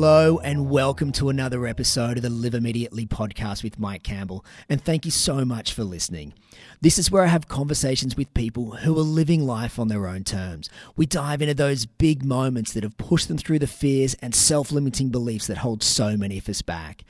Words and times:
Hello 0.00 0.38
and 0.38 0.70
welcome 0.70 1.10
to 1.10 1.28
another 1.28 1.66
episode 1.66 2.18
of 2.18 2.22
the 2.22 2.30
Live 2.30 2.54
Immediately 2.54 3.04
podcast 3.04 3.64
with 3.64 3.80
Mike 3.80 4.04
Campbell. 4.04 4.44
And 4.68 4.80
thank 4.80 5.04
you 5.04 5.10
so 5.10 5.44
much 5.44 5.72
for 5.72 5.82
listening. 5.82 6.34
This 6.80 7.00
is 7.00 7.10
where 7.10 7.24
I 7.24 7.26
have 7.26 7.48
conversations 7.48 8.16
with 8.16 8.32
people 8.32 8.76
who 8.76 8.96
are 8.96 9.02
living 9.02 9.44
life 9.44 9.76
on 9.76 9.88
their 9.88 10.06
own 10.06 10.22
terms. 10.22 10.70
We 10.94 11.06
dive 11.06 11.42
into 11.42 11.52
those 11.52 11.84
big 11.84 12.24
moments 12.24 12.72
that 12.74 12.84
have 12.84 12.96
pushed 12.96 13.26
them 13.26 13.38
through 13.38 13.58
the 13.58 13.66
fears 13.66 14.14
and 14.22 14.36
self 14.36 14.70
limiting 14.70 15.08
beliefs 15.08 15.48
that 15.48 15.58
hold 15.58 15.82
so 15.82 16.16
many 16.16 16.38
of 16.38 16.48
us 16.48 16.62
back. 16.62 17.02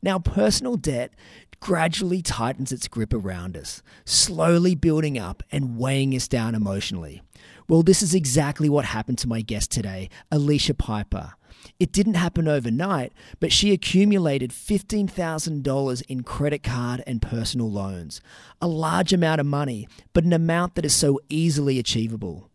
Now, 0.00 0.18
personal 0.18 0.76
debt 0.76 1.12
gradually 1.60 2.22
tightens 2.22 2.72
its 2.72 2.88
grip 2.88 3.12
around 3.12 3.54
us, 3.54 3.82
slowly 4.06 4.74
building 4.74 5.18
up 5.18 5.42
and 5.52 5.76
weighing 5.76 6.14
us 6.14 6.26
down 6.26 6.54
emotionally. 6.54 7.20
Well, 7.68 7.82
this 7.82 8.00
is 8.00 8.14
exactly 8.14 8.70
what 8.70 8.86
happened 8.86 9.18
to 9.18 9.28
my 9.28 9.42
guest 9.42 9.70
today, 9.70 10.08
Elesha 10.32 10.76
Piper. 10.76 11.34
It 11.78 11.92
didn't 11.92 12.14
happen 12.14 12.48
overnight, 12.48 13.12
but 13.38 13.52
she 13.52 13.72
accumulated 13.72 14.50
$15,000 14.50 16.02
in 16.08 16.22
credit 16.22 16.62
card 16.62 17.02
and 17.06 17.22
personal 17.22 17.70
loans. 17.70 18.20
A 18.60 18.68
large 18.68 19.12
amount 19.12 19.40
of 19.40 19.46
money, 19.46 19.88
but 20.12 20.24
an 20.24 20.32
amount 20.32 20.74
that 20.74 20.84
is 20.84 20.94
so 20.94 21.20
easily 21.28 21.78
achievable. 21.78 22.49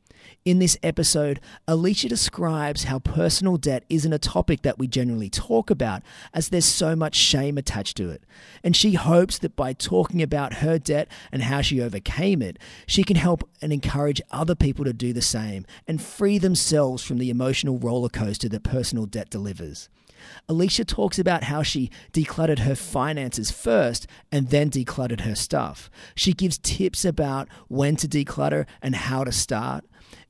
In 0.46 0.60
this 0.60 0.78
episode, 0.84 1.40
Elesha 1.68 2.08
describes 2.08 2.84
how 2.84 3.00
personal 3.00 3.58
debt 3.58 3.84
isn't 3.90 4.14
a 4.14 4.20
topic 4.20 4.62
that 4.62 4.78
we 4.78 4.86
generally 4.86 5.28
talk 5.28 5.72
about, 5.72 6.04
as 6.36 6.50
there's 6.50 6.66
so 6.66 6.96
much 6.96 7.16
shame 7.16 7.58
attached 7.58 7.98
to 7.98 8.12
it. 8.12 8.24
And 8.64 8.76
she 8.76 8.94
hopes 8.94 9.40
that 9.40 9.56
by 9.56 9.74
talking 9.74 10.22
about 10.22 10.58
her 10.58 10.78
debt 10.78 11.08
and 11.32 11.42
how 11.42 11.62
she 11.62 11.82
overcame 11.82 12.44
it, 12.44 12.60
she 12.86 13.04
can 13.04 13.16
help 13.16 13.50
and 13.60 13.74
encourage 13.74 14.22
other 14.30 14.54
people 14.54 14.86
to 14.86 14.94
do 14.94 15.14
the 15.14 15.22
same 15.24 15.66
and 15.88 16.00
free 16.00 16.38
themselves 16.38 17.04
from 17.04 17.18
the 17.18 17.32
emotional 17.32 17.80
roller 17.80 18.10
coaster 18.10 18.48
that 18.50 18.62
personal 18.62 19.08
debt 19.08 19.32
delivers. 19.32 19.90
Elesha 20.48 20.86
talks 20.86 21.18
about 21.18 21.46
how 21.46 21.64
she 21.64 21.90
decluttered 22.14 22.60
her 22.60 22.76
finances 22.76 23.50
first 23.50 24.06
and 24.32 24.52
then 24.52 24.70
decluttered 24.70 25.22
her 25.22 25.36
stuff. 25.36 25.90
She 26.14 26.34
gives 26.34 26.60
tips 26.60 27.04
about 27.04 27.50
when 27.68 27.96
to 27.96 28.08
declutter 28.08 28.68
and 28.84 28.96
how 28.96 29.24
to 29.24 29.32
start 29.32 29.86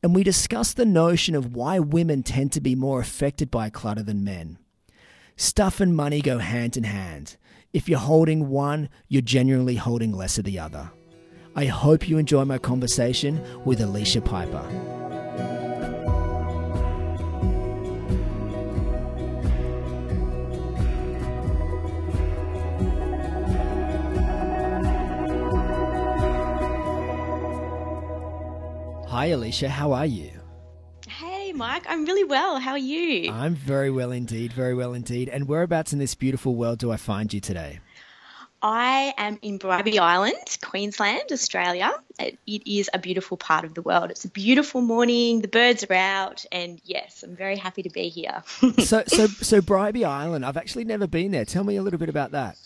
and 0.06 0.14
we 0.14 0.22
discuss 0.22 0.72
the 0.72 0.86
notion 0.86 1.34
of 1.34 1.56
why 1.56 1.80
women 1.80 2.22
tend 2.22 2.52
to 2.52 2.62
be 2.62 2.76
more 2.76 3.00
affected 3.00 3.50
by 3.50 3.72
clutter 3.72 4.04
than 4.04 4.24
men. 4.24 4.60
Stuff 5.36 5.80
and 5.80 5.96
money 5.96 6.22
go 6.22 6.38
hand 6.38 6.78
in 6.78 6.84
hand. 6.84 7.38
If 7.74 7.90
you're 7.90 7.98
holding 7.98 8.48
one, 8.48 8.90
you're 9.08 9.24
genuinely 9.24 9.78
holding 9.78 10.12
less 10.12 10.38
of 10.38 10.44
the 10.44 10.60
other. 10.60 10.92
I 11.56 11.66
hope 11.66 12.08
you 12.08 12.20
enjoy 12.20 12.46
my 12.46 12.60
conversation 12.60 13.44
with 13.66 13.80
Elesha 13.80 14.24
Piper. 14.24 15.25
Hi, 29.16 29.30
Elesha. 29.30 29.70
How 29.70 29.94
are 29.94 30.06
you? 30.06 30.30
Hey, 31.08 31.54
Mike. 31.54 31.86
I'm 31.88 32.04
really 32.04 32.26
well. 32.26 32.60
How 32.60 32.72
are 32.72 32.78
you? 32.78 33.32
I'm 33.32 33.56
very 33.56 33.90
well 33.90 34.12
indeed. 34.12 34.52
Very 34.52 34.76
well 34.76 34.94
indeed. 34.94 35.30
And 35.30 35.48
whereabouts 35.48 35.94
in 35.94 36.00
this 36.00 36.16
beautiful 36.16 36.54
world 36.54 36.80
do 36.80 36.92
I 36.92 36.98
find 36.98 37.34
you 37.34 37.40
today? 37.40 37.80
I 38.62 39.14
am 39.18 39.40
in 39.42 39.58
Bribie 39.58 40.00
Island, 40.00 40.58
Queensland, 40.62 41.32
Australia. 41.32 41.94
It 42.20 42.38
is 42.46 42.90
a 42.94 43.00
beautiful 43.00 43.38
part 43.38 43.64
of 43.64 43.74
the 43.74 43.82
world. 43.82 44.12
It's 44.12 44.26
a 44.26 44.30
beautiful 44.30 44.82
morning. 44.82 45.40
The 45.40 45.48
birds 45.48 45.86
are 45.90 45.94
out, 45.94 46.44
and 46.52 46.82
yes, 46.84 47.24
I'm 47.24 47.38
very 47.38 47.56
happy 47.56 47.84
to 47.84 47.90
be 47.90 48.10
here. 48.10 48.44
so, 48.80 49.06
so, 49.08 49.28
so 49.28 49.62
Bribie 49.62 50.04
Island. 50.04 50.46
I've 50.46 50.58
actually 50.58 50.84
never 50.84 51.08
been 51.08 51.32
there. 51.32 51.46
Tell 51.46 51.64
me 51.64 51.78
a 51.78 51.82
little 51.82 52.00
bit 52.00 52.10
about 52.10 52.32
that. 52.32 52.58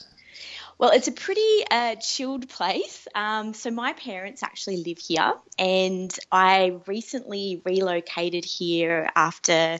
Well, 0.80 0.92
it's 0.92 1.10
a 1.10 1.12
pretty 1.12 1.64
uh, 1.70 1.96
chilled 1.96 2.48
place. 2.48 3.06
Um, 3.14 3.54
so, 3.54 3.70
my 3.70 3.92
parents 3.94 4.44
actually 4.44 4.78
live 4.78 4.98
here, 4.98 5.34
and 5.58 6.18
I 6.32 6.78
recently 6.88 7.62
relocated 7.66 8.46
here 8.46 9.10
after 9.14 9.80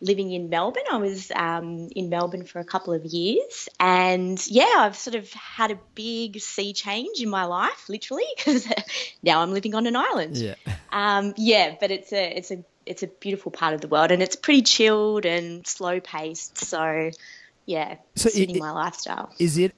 living 0.00 0.32
in 0.32 0.50
Melbourne. 0.50 0.82
I 0.90 0.96
was 0.96 1.30
um, 1.30 1.88
in 1.94 2.08
Melbourne 2.08 2.44
for 2.44 2.58
a 2.58 2.64
couple 2.64 2.92
of 2.92 3.04
years, 3.04 3.68
and 3.78 4.44
yeah, 4.48 4.74
I've 4.78 4.96
sort 4.96 5.14
of 5.14 5.32
had 5.32 5.70
a 5.70 5.78
big 5.94 6.40
sea 6.40 6.72
change 6.72 7.20
in 7.20 7.30
my 7.30 7.44
life, 7.44 7.88
literally, 7.88 8.26
because 8.36 8.66
now 9.22 9.42
I'm 9.42 9.52
living 9.52 9.76
on 9.76 9.86
an 9.86 9.96
island. 9.96 10.36
Yeah. 10.36 10.56
Um, 10.94 11.32
yeah, 11.38 11.74
but 11.80 11.90
it's 11.90 12.12
a 12.12 12.36
it's 12.36 12.50
a 12.50 12.62
it's 12.84 13.02
a 13.02 13.06
beautiful 13.06 13.50
part 13.50 13.72
of 13.72 13.80
the 13.80 13.88
world, 13.88 14.10
and 14.10 14.22
it's 14.22 14.36
pretty 14.36 14.60
chilled 14.60 15.24
and 15.24 15.66
slow 15.66 16.00
paced. 16.00 16.58
So, 16.58 17.10
yeah, 17.64 17.96
so 18.14 18.28
suiting 18.28 18.56
it, 18.56 18.58
my 18.58 18.72
lifestyle. 18.72 19.32
Is 19.38 19.56
it 19.56 19.74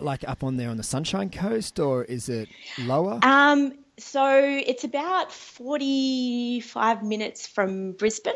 like 0.00 0.28
up 0.28 0.42
on 0.44 0.56
there 0.56 0.70
on 0.70 0.76
the 0.76 0.82
Sunshine 0.82 1.30
Coast, 1.30 1.78
or 1.78 2.04
is 2.04 2.28
it 2.28 2.48
lower? 2.78 3.18
Um, 3.22 3.72
so 3.98 4.28
it's 4.32 4.84
about 4.84 5.32
forty-five 5.32 7.02
minutes 7.02 7.46
from 7.46 7.92
Brisbane. 7.92 8.34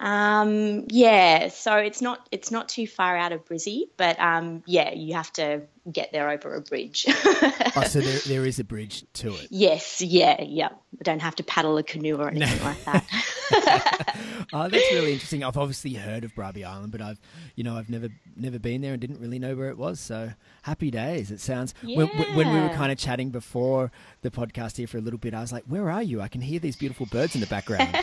Um, 0.00 0.86
yeah, 0.88 1.48
so 1.48 1.76
it's 1.76 2.02
not 2.02 2.28
it's 2.32 2.50
not 2.50 2.68
too 2.68 2.86
far 2.86 3.16
out 3.16 3.32
of 3.32 3.44
Brizzy, 3.44 3.88
but 3.96 4.18
um, 4.18 4.62
yeah, 4.66 4.92
you 4.92 5.14
have 5.14 5.32
to 5.34 5.62
get 5.90 6.12
there 6.12 6.30
over 6.30 6.54
a 6.54 6.60
bridge. 6.60 7.04
oh, 7.08 7.84
so 7.86 8.00
there, 8.00 8.18
there 8.26 8.46
is 8.46 8.58
a 8.58 8.64
bridge 8.64 9.04
to 9.14 9.34
it. 9.34 9.48
Yes, 9.50 10.00
yeah, 10.00 10.42
yeah. 10.42 10.68
I 10.98 11.02
don't 11.02 11.20
have 11.20 11.36
to 11.36 11.44
paddle 11.44 11.78
a 11.78 11.82
canoe 11.82 12.16
or 12.16 12.28
anything 12.28 12.58
no. 12.58 12.64
like 12.64 12.84
that. 12.84 13.04
oh, 14.52 14.68
that's 14.68 14.92
really 14.92 15.12
interesting. 15.12 15.44
I've 15.44 15.56
obviously 15.56 15.94
heard 15.94 16.24
of 16.24 16.34
Bribie 16.34 16.64
Island, 16.64 16.90
but 16.90 17.00
I've 17.00 17.20
you 17.54 17.62
know 17.62 17.76
I've 17.76 17.88
never 17.88 18.08
never 18.36 18.58
been 18.58 18.80
there 18.80 18.92
and 18.92 19.00
didn't 19.00 19.20
really 19.20 19.38
know 19.38 19.54
where 19.54 19.68
it 19.68 19.78
was. 19.78 20.00
So 20.00 20.32
happy 20.62 20.90
days. 20.90 21.30
It 21.30 21.40
sounds 21.40 21.72
yeah. 21.82 21.98
when, 21.98 22.08
when 22.34 22.52
we 22.52 22.60
were 22.60 22.74
kind 22.74 22.90
of 22.90 22.98
chatting 22.98 23.30
before 23.30 23.92
the 24.22 24.30
podcast 24.30 24.76
here 24.76 24.86
for 24.86 24.98
a 24.98 25.02
little 25.02 25.18
bit. 25.18 25.34
I 25.34 25.40
was 25.40 25.52
like, 25.52 25.64
"Where 25.64 25.90
are 25.90 26.02
you? 26.02 26.20
I 26.20 26.28
can 26.28 26.40
hear 26.40 26.58
these 26.58 26.76
beautiful 26.76 27.06
birds 27.06 27.34
in 27.34 27.40
the 27.40 27.46
background." 27.46 27.96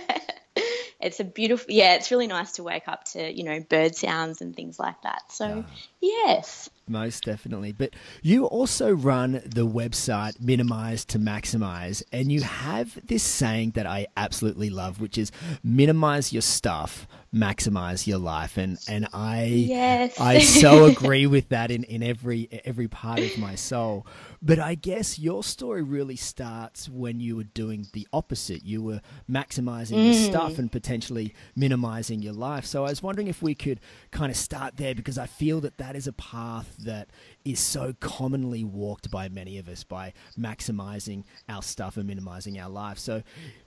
It's 1.02 1.20
a 1.20 1.24
beautiful 1.24 1.74
yeah 1.74 1.96
it's 1.96 2.12
really 2.12 2.28
nice 2.28 2.54
to 2.54 2.64
wake 2.64 2.88
up 2.88 3.04
to 3.06 3.32
you 3.32 3.44
know 3.44 3.60
bird 3.60 3.96
sounds 3.96 4.42
and 4.42 4.56
things 4.56 4.80
like 4.80 5.02
that 5.04 5.22
so 5.30 5.46
oh. 5.46 5.66
yes 6.02 6.70
most 6.92 7.24
definitely. 7.24 7.72
But 7.72 7.96
you 8.22 8.46
also 8.46 8.92
run 8.92 9.42
the 9.46 9.66
website 9.66 10.40
minimize 10.40 11.06
to 11.06 11.20
maximize 11.20 12.04
and 12.12 12.32
you 12.32 12.42
have 12.42 13.00
this 13.06 13.24
saying 13.24 13.72
that 13.72 13.86
i 13.86 14.08
absolutely 14.18 14.70
love 14.70 15.00
which 15.00 15.18
is 15.18 15.32
minimize 15.64 16.34
your 16.34 16.42
stuff 16.42 17.08
maximize 17.34 18.08
your 18.08 18.18
life. 18.18 18.58
And 18.58 18.78
and 18.88 19.08
i 19.14 19.46
yes. 19.46 20.20
i 20.20 20.40
so 20.40 20.86
agree 20.92 21.28
with 21.28 21.50
that 21.50 21.72
in 21.72 21.84
in 21.86 22.04
every 22.04 22.50
every 22.66 22.88
part 22.88 23.20
of 23.20 23.38
my 23.38 23.56
soul. 23.56 24.06
But 24.42 24.60
i 24.60 24.76
guess 24.76 25.18
your 25.18 25.44
story 25.44 25.82
really 25.82 26.16
starts 26.16 26.90
when 26.90 27.20
you 27.20 27.38
were 27.38 27.44
doing 27.44 27.88
the 27.94 28.08
opposite. 28.12 28.64
You 28.64 28.82
were 28.82 29.02
maximizing 29.30 29.98
mm. 29.98 30.06
your 30.06 30.14
stuff 30.14 30.60
and 30.60 30.72
potentially 30.72 31.34
minimizing 31.56 32.22
your 32.22 32.34
life. 32.34 32.66
So 32.66 32.86
i 32.86 32.90
was 32.90 33.02
wondering 33.02 33.28
if 33.28 33.42
we 33.42 33.56
could 33.56 33.80
kind 34.12 34.30
of 34.30 34.38
start 34.38 34.78
there 34.78 34.94
because 34.94 35.18
i 35.18 35.26
feel 35.26 35.62
that 35.62 35.78
that 35.78 35.96
is 35.96 36.08
a 36.08 36.14
path 36.14 36.76
that 36.86 37.10
is 37.46 37.60
so 37.60 37.94
commonly 38.00 38.64
walked 38.64 39.10
by 39.10 39.30
many 39.30 39.58
of 39.58 39.68
us 39.68 39.84
by 39.84 40.14
maximizing 40.38 41.24
our 41.50 41.62
stuff 41.62 41.98
and 41.98 42.08
minimizing 42.08 42.60
our 42.60 42.70
life. 42.70 43.00
So 43.00 43.24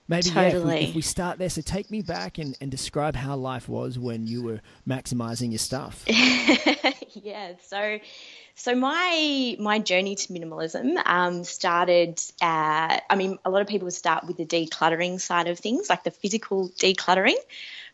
maybe 0.07 0.29
totally. 0.29 0.45
yeah, 0.51 0.57
if, 0.57 0.63
we, 0.65 0.89
if, 0.89 0.95
we, 0.95 1.01
start 1.01 1.39
there, 1.39 1.49
so 1.49 1.61
take 1.61 1.91
me 1.91 2.01
back 2.01 2.37
and, 2.37 2.57
and 2.61 2.71
describe 2.71 3.15
how 3.15 3.35
life 3.35 3.67
was 3.67 3.99
when 3.99 4.27
you 4.27 4.43
were 4.43 4.61
maximizing 4.87 5.51
your 5.51 5.59
stuff. 5.59 6.03
yeah, 7.13 7.53
so 7.67 7.99
so 8.57 8.73
my 8.73 9.57
my 9.59 9.79
journey 9.79 10.15
to 10.15 10.33
minimalism 10.33 10.97
um, 11.05 11.43
started. 11.43 12.21
Uh, 12.41 12.99
I 13.09 13.15
mean, 13.15 13.37
a 13.43 13.49
lot 13.49 13.61
of 13.61 13.67
people 13.67 13.91
start 13.91 14.25
with 14.25 14.37
the 14.37 14.45
decluttering 14.45 15.19
side 15.19 15.47
of 15.47 15.59
things, 15.59 15.89
like 15.89 16.03
the 16.05 16.11
physical 16.11 16.69
decluttering. 16.69 17.35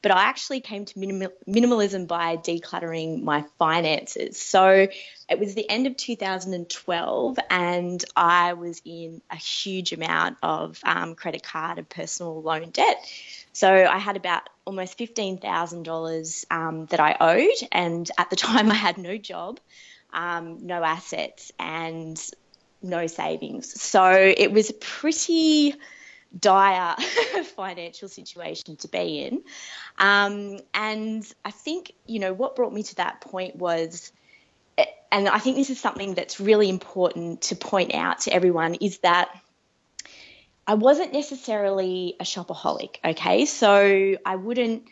But 0.04 0.12
I 0.12 0.24
actually 0.24 0.62
came 0.62 0.86
to 0.86 1.00
minimal, 1.00 1.30
minimalism 1.48 2.08
by 2.08 2.38
decluttering 2.38 3.24
my 3.24 3.44
finances. 3.60 4.40
So 4.40 4.88
it 5.32 5.40
was 5.40 5.56
the 5.56 5.68
end 5.70 5.88
of 5.88 5.96
2012, 5.96 7.40
and 7.50 8.04
I 8.18 8.54
was 8.54 8.82
in 8.84 9.22
a 9.32 9.38
huge 9.38 9.94
amount 9.94 10.38
of 10.44 10.80
um, 10.84 11.16
credit 11.16 11.42
card 11.42 11.78
and 11.78 11.88
personal 11.88 12.42
loan 12.42 12.72
debt. 12.72 12.98
So 13.54 13.72
I 13.72 13.98
had 13.98 14.18
about 14.18 14.44
almost 14.66 14.98
$15,000 14.98 16.46
um, 16.52 16.86
that 16.88 17.00
I 17.00 17.16
owed, 17.20 17.68
and 17.72 18.12
at 18.18 18.30
the 18.30 18.36
time 18.48 18.70
I 18.70 18.76
had 18.76 18.98
no 18.98 19.18
job, 19.18 19.62
um, 20.12 20.68
no 20.68 20.84
assets, 20.84 21.54
and 21.58 22.22
no 22.82 23.08
savings. 23.08 23.82
So 23.82 24.12
it 24.12 24.52
was 24.52 24.70
a 24.70 24.74
pretty 24.74 25.76
dire 26.38 26.96
financial 27.56 28.10
situation 28.10 28.76
to 28.78 28.88
be 28.90 29.20
in. 29.24 29.44
Um, 29.98 30.60
and 30.74 31.26
I 31.46 31.52
think, 31.52 31.94
you 32.06 32.20
know, 32.20 32.34
what 32.34 32.58
brought 32.58 32.74
me 32.74 32.84
to 32.84 32.96
that 32.96 33.22
point 33.22 33.56
was, 33.56 34.12
and 35.12 35.28
I 35.28 35.40
think 35.40 35.58
this 35.58 35.70
is 35.70 35.80
something 35.80 36.14
that's 36.14 36.40
really 36.40 36.70
important 36.70 37.42
to 37.44 37.56
point 37.56 37.94
out 37.94 38.22
to 38.22 38.34
everyone, 38.34 38.76
is 38.76 39.00
that 39.00 39.30
I 40.66 40.76
wasn't 40.76 41.12
necessarily 41.12 42.16
a 42.20 42.24
shopaholic, 42.24 42.96
okay? 43.04 43.46
So 43.46 44.16
I 44.26 44.36
wouldn't, 44.36 44.84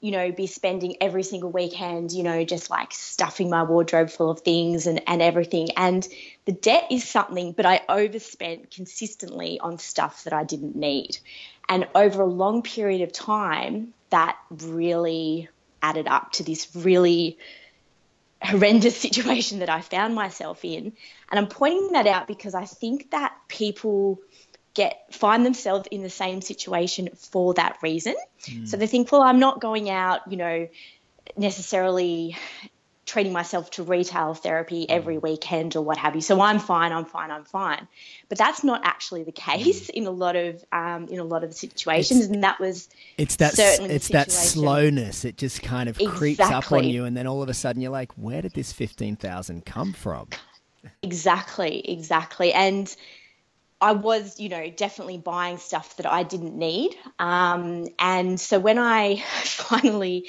you 0.00 0.12
know, 0.12 0.32
be 0.32 0.46
spending 0.46 0.96
every 1.00 1.22
single 1.22 1.50
weekend, 1.50 2.12
you 2.12 2.22
know, 2.22 2.44
just 2.44 2.70
like 2.70 2.92
stuffing 2.92 3.50
my 3.50 3.64
wardrobe 3.64 4.08
full 4.08 4.30
of 4.30 4.40
things 4.40 4.86
and, 4.86 5.02
and 5.06 5.20
everything. 5.20 5.68
And 5.76 6.06
the 6.44 6.52
debt 6.52 6.84
is 6.90 7.06
something, 7.06 7.52
but 7.52 7.66
I 7.66 7.82
overspent 7.88 8.70
consistently 8.70 9.58
on 9.60 9.78
stuff 9.78 10.24
that 10.24 10.32
I 10.32 10.44
didn't 10.44 10.76
need. 10.76 11.18
And 11.68 11.88
over 11.94 12.22
a 12.22 12.26
long 12.26 12.62
period 12.62 13.02
of 13.02 13.12
time, 13.12 13.92
that 14.10 14.38
really 14.50 15.48
added 15.82 16.06
up 16.06 16.32
to 16.32 16.44
this 16.44 16.74
really 16.74 17.38
horrendous 18.46 18.96
situation 19.06 19.60
that 19.60 19.68
I 19.70 19.80
found 19.80 20.14
myself 20.14 20.64
in. 20.64 20.92
And 21.30 21.38
I'm 21.38 21.48
pointing 21.48 21.92
that 21.92 22.06
out 22.06 22.26
because 22.26 22.54
I 22.54 22.64
think 22.64 23.10
that 23.10 23.34
people 23.48 24.20
get 24.74 25.14
find 25.14 25.44
themselves 25.44 25.88
in 25.90 26.02
the 26.02 26.10
same 26.10 26.42
situation 26.42 27.08
for 27.16 27.54
that 27.54 27.78
reason. 27.82 28.14
Mm. 28.42 28.68
So 28.68 28.76
they 28.76 28.86
think, 28.86 29.10
well, 29.10 29.22
I'm 29.22 29.38
not 29.38 29.60
going 29.60 29.88
out, 29.88 30.20
you 30.30 30.36
know, 30.36 30.68
necessarily 31.36 32.36
treating 33.06 33.32
myself 33.32 33.70
to 33.70 33.84
retail 33.84 34.34
therapy 34.34 34.82
mm. 34.82 34.90
every 34.90 35.16
weekend 35.16 35.76
or 35.76 35.82
what 35.82 35.96
have 35.96 36.16
you. 36.16 36.20
So 36.20 36.40
I'm 36.40 36.58
fine, 36.58 36.92
I'm 36.92 37.04
fine, 37.04 37.30
I'm 37.30 37.44
fine. 37.44 37.86
But 38.28 38.36
that's 38.36 38.64
not 38.64 38.84
actually 38.84 39.22
the 39.22 39.32
case 39.32 39.86
mm. 39.86 39.90
in 39.90 40.06
a 40.06 40.10
lot 40.10 40.34
of 40.36 40.62
um, 40.72 41.06
in 41.06 41.20
a 41.20 41.24
lot 41.24 41.44
of 41.44 41.54
situations, 41.54 42.20
it's, 42.20 42.30
and 42.30 42.42
that 42.42 42.58
was 42.60 42.88
it's 43.16 43.36
that 43.36 43.54
it's 43.58 44.08
that 44.08 44.30
slowness. 44.30 45.24
It 45.24 45.38
just 45.38 45.62
kind 45.62 45.88
of 45.88 45.96
exactly. 45.98 46.18
creeps 46.18 46.40
up 46.40 46.70
on 46.72 46.84
you, 46.84 47.04
and 47.04 47.16
then 47.16 47.26
all 47.26 47.42
of 47.42 47.48
a 47.48 47.54
sudden 47.54 47.80
you're 47.80 47.92
like, 47.92 48.12
where 48.14 48.42
did 48.42 48.52
this 48.52 48.72
fifteen 48.72 49.16
thousand 49.16 49.64
come 49.64 49.92
from? 49.92 50.28
Exactly, 51.02 51.88
exactly, 51.88 52.52
and 52.52 52.94
I 53.80 53.92
was, 53.92 54.40
you 54.40 54.48
know, 54.48 54.70
definitely 54.70 55.18
buying 55.18 55.58
stuff 55.58 55.96
that 55.96 56.06
I 56.06 56.22
didn't 56.22 56.56
need. 56.56 56.96
Um, 57.18 57.86
and 57.98 58.40
so 58.40 58.58
when 58.58 58.78
I 58.78 59.16
finally 59.44 60.28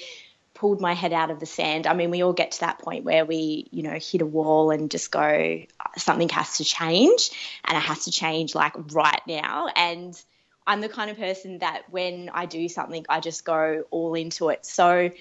pulled 0.58 0.82
my 0.82 0.94
head 0.94 1.14
out 1.14 1.32
of 1.32 1.40
the 1.40 1.46
sand, 1.46 1.88
I 1.88 1.94
mean, 1.94 2.12
we 2.12 2.24
all 2.24 2.34
get 2.34 2.52
to 2.52 2.60
that 2.62 2.80
point 2.80 3.06
where 3.06 3.26
we, 3.26 3.68
you 3.72 3.84
know, 3.84 3.98
hit 4.00 4.22
a 4.22 4.26
wall 4.26 4.72
and 4.72 4.90
just 4.90 5.12
go, 5.12 5.62
something 5.98 6.30
has 6.30 6.58
to 6.58 6.64
change 6.64 7.32
and 7.64 7.78
it 7.78 7.82
has 7.82 8.06
to 8.06 8.12
change 8.12 8.56
like 8.56 8.74
right 8.94 9.22
now. 9.28 9.68
And 9.76 10.20
I'm 10.66 10.82
the 10.82 10.90
kind 10.90 11.10
of 11.12 11.18
person 11.18 11.60
that 11.60 11.84
when 11.90 12.30
I 12.34 12.46
do 12.46 12.68
something, 12.68 13.06
I 13.08 13.20
just 13.20 13.46
go 13.46 13.86
all 13.92 14.16
into 14.16 14.50
it. 14.50 14.66
So 14.66 15.12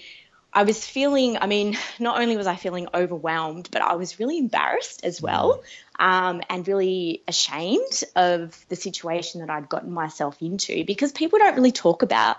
I 0.53 0.63
was 0.63 0.85
feeling, 0.85 1.37
I 1.39 1.45
mean, 1.45 1.77
not 1.99 2.19
only 2.19 2.35
was 2.35 2.47
I 2.47 2.55
feeling 2.55 2.87
overwhelmed, 2.93 3.69
but 3.71 3.81
I 3.81 3.95
was 3.95 4.19
really 4.19 4.39
embarrassed 4.39 5.05
as 5.05 5.21
well 5.21 5.63
um, 5.99 6.41
and 6.49 6.67
really 6.67 7.21
ashamed 7.27 8.03
of 8.15 8.65
the 8.69 8.75
situation 8.75 9.41
that 9.41 9.49
I'd 9.49 9.69
gotten 9.69 9.91
myself 9.91 10.41
into 10.41 10.83
because 10.83 11.11
people 11.11 11.37
don't 11.37 11.55
really 11.55 11.71
talk 11.71 12.01
about, 12.01 12.37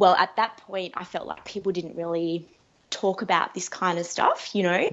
well, 0.00 0.14
at 0.14 0.34
that 0.36 0.56
point, 0.56 0.94
I 0.96 1.04
felt 1.04 1.26
like 1.26 1.44
people 1.44 1.72
didn't 1.72 1.94
really 1.94 2.48
talk 2.88 3.20
about 3.20 3.52
this 3.52 3.68
kind 3.68 3.98
of 3.98 4.06
stuff, 4.06 4.54
you 4.54 4.62
know? 4.62 4.88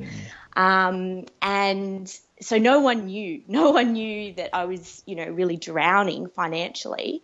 Um, 0.58 1.24
and 1.42 2.14
so 2.42 2.58
no 2.58 2.82
one 2.82 3.06
knew, 3.06 3.42
no 3.48 3.72
one 3.72 3.94
knew 3.94 4.34
that 4.34 4.50
I 4.54 4.66
was, 4.66 5.02
you 5.06 5.16
know, 5.16 5.26
really 5.28 5.56
drowning 5.56 6.28
financially. 6.28 7.24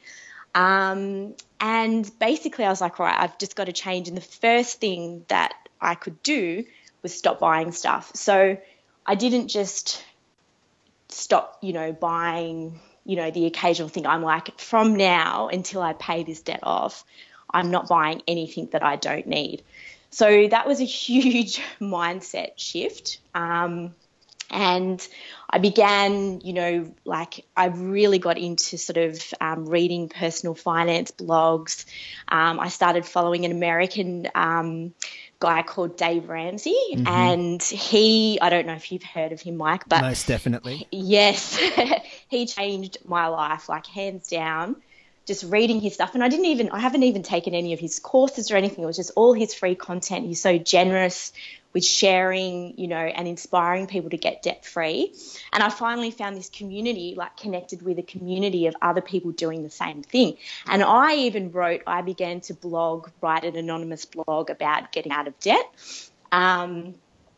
Um, 0.56 1.36
and 1.60 2.10
basically, 2.20 2.64
I 2.64 2.70
was 2.70 2.80
like, 2.80 3.00
right, 3.00 3.16
I've 3.20 3.38
just 3.38 3.58
got 3.58 3.66
to 3.66 3.74
change. 3.74 4.08
And 4.08 4.16
the 4.16 4.22
first 4.22 4.80
thing 4.80 5.26
that 5.28 5.54
I 5.82 5.96
could 5.96 6.24
do 6.24 6.64
was 7.02 7.14
stop 7.14 7.42
buying 7.42 7.74
stuff. 7.74 8.16
So 8.16 8.58
I 9.06 9.16
didn't 9.16 9.50
just 9.50 10.02
stop, 11.10 11.58
you 11.62 11.74
know, 11.74 11.92
buying, 11.92 12.80
you 13.06 13.18
know, 13.18 13.30
the 13.30 13.46
occasional 13.46 13.90
thing. 13.90 14.08
I'm 14.08 14.24
like, 14.24 14.58
from 14.62 14.96
now 14.96 15.50
until 15.50 15.82
I 15.82 15.92
pay 15.92 16.24
this 16.24 16.42
debt 16.42 16.62
off, 16.64 17.04
I'm 17.54 17.72
not 17.72 17.88
buying 17.88 18.22
anything 18.28 18.70
that 18.72 18.84
I 18.84 18.96
don't 18.96 19.28
need. 19.28 19.64
So 20.10 20.48
that 20.48 20.68
was 20.68 20.80
a 20.82 20.86
huge 21.04 21.62
mindset 21.80 22.52
shift. 22.58 23.20
Um, 23.34 23.96
and 24.50 25.06
I 25.50 25.58
began, 25.58 26.42
you 26.42 26.54
know, 26.54 26.94
like 27.06 27.46
I 27.58 27.68
really 27.68 28.20
got 28.20 28.38
into 28.38 28.78
sort 28.78 28.98
of 28.98 29.22
um, 29.42 29.66
reading 29.66 30.10
personal 30.10 30.54
finance 30.54 31.12
blogs. 31.12 31.86
Um, 32.28 32.60
I 32.60 32.70
started 32.70 33.06
following 33.06 33.46
an 33.46 33.52
American 33.52 34.30
um, 34.36 34.94
guy 35.40 35.64
called 35.64 35.98
Dave 35.98 36.30
Ramsey, 36.30 36.78
mm-hmm. 36.94 37.08
and 37.08 37.64
he, 37.64 38.40
I 38.42 38.50
don't 38.50 38.68
know 38.68 38.76
if 38.76 38.92
you've 38.92 39.04
heard 39.04 39.32
of 39.32 39.42
him, 39.42 39.58
Mike, 39.58 39.90
but 39.90 40.02
most 40.02 40.28
definitely. 40.28 40.88
Yes, 40.92 41.58
he 42.28 42.46
changed 42.46 43.00
my 43.06 43.28
life, 43.28 43.70
like 43.70 43.88
hands 43.88 44.30
down. 44.30 44.76
Just 45.26 45.46
reading 45.46 45.80
his 45.80 45.94
stuff, 45.94 46.16
and 46.16 46.24
I 46.24 46.28
didn't 46.28 46.46
even, 46.46 46.70
I 46.72 46.80
haven't 46.80 47.04
even 47.04 47.24
taken 47.24 47.54
any 47.54 47.74
of 47.74 47.80
his 47.80 48.00
courses 48.00 48.52
or 48.52 48.58
anything. 48.58 48.84
It 48.84 48.88
was 48.88 48.98
just 48.98 49.12
all 49.16 49.34
his 49.34 49.54
free 49.54 49.76
content. 49.76 50.26
He's 50.26 50.42
so 50.42 50.58
generous 50.58 51.32
with 51.74 51.84
sharing, 51.84 52.78
you 52.78 52.88
know, 52.88 52.98
and 52.98 53.28
inspiring 53.28 53.88
people 53.88 54.12
to 54.12 54.18
get 54.18 54.44
debt 54.44 54.64
free. 54.64 55.14
And 55.52 55.64
I 55.64 55.70
finally 55.70 56.12
found 56.12 56.38
this 56.38 56.50
community, 56.50 57.16
like 57.18 57.36
connected 57.36 57.82
with 57.82 57.98
a 57.98 58.04
community 58.04 58.68
of 58.68 58.76
other 58.82 59.02
people 59.02 59.32
doing 59.32 59.64
the 59.64 59.70
same 59.70 60.04
thing. 60.04 60.38
And 60.68 60.84
I 60.84 61.16
even 61.16 61.52
wrote, 61.52 61.82
I 61.88 62.02
began 62.02 62.42
to 62.42 62.54
blog, 62.54 63.10
write 63.22 63.44
an 63.44 63.56
anonymous 63.56 64.06
blog 64.06 64.50
about 64.50 64.92
getting 64.92 65.12
out 65.12 65.28
of 65.28 65.40
debt. 65.40 65.66
Um, 66.32 66.96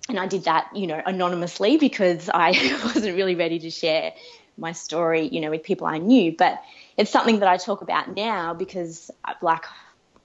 and 0.07 0.19
I 0.19 0.27
did 0.27 0.43
that, 0.43 0.75
you 0.75 0.85
know, 0.87 1.01
anonymously 1.03 1.77
because 1.77 2.29
I 2.31 2.51
wasn't 2.83 3.15
really 3.15 3.35
ready 3.35 3.59
to 3.59 3.71
share 3.71 4.13
my 4.57 4.71
story, 4.71 5.27
you 5.27 5.41
know, 5.41 5.49
with 5.49 5.63
people 5.63 5.87
I 5.87 5.97
knew. 5.97 6.35
But 6.37 6.61
it's 6.97 7.11
something 7.11 7.39
that 7.39 7.47
I 7.49 7.57
talk 7.57 7.81
about 7.81 8.15
now 8.15 8.53
because, 8.53 9.11
like, 9.41 9.65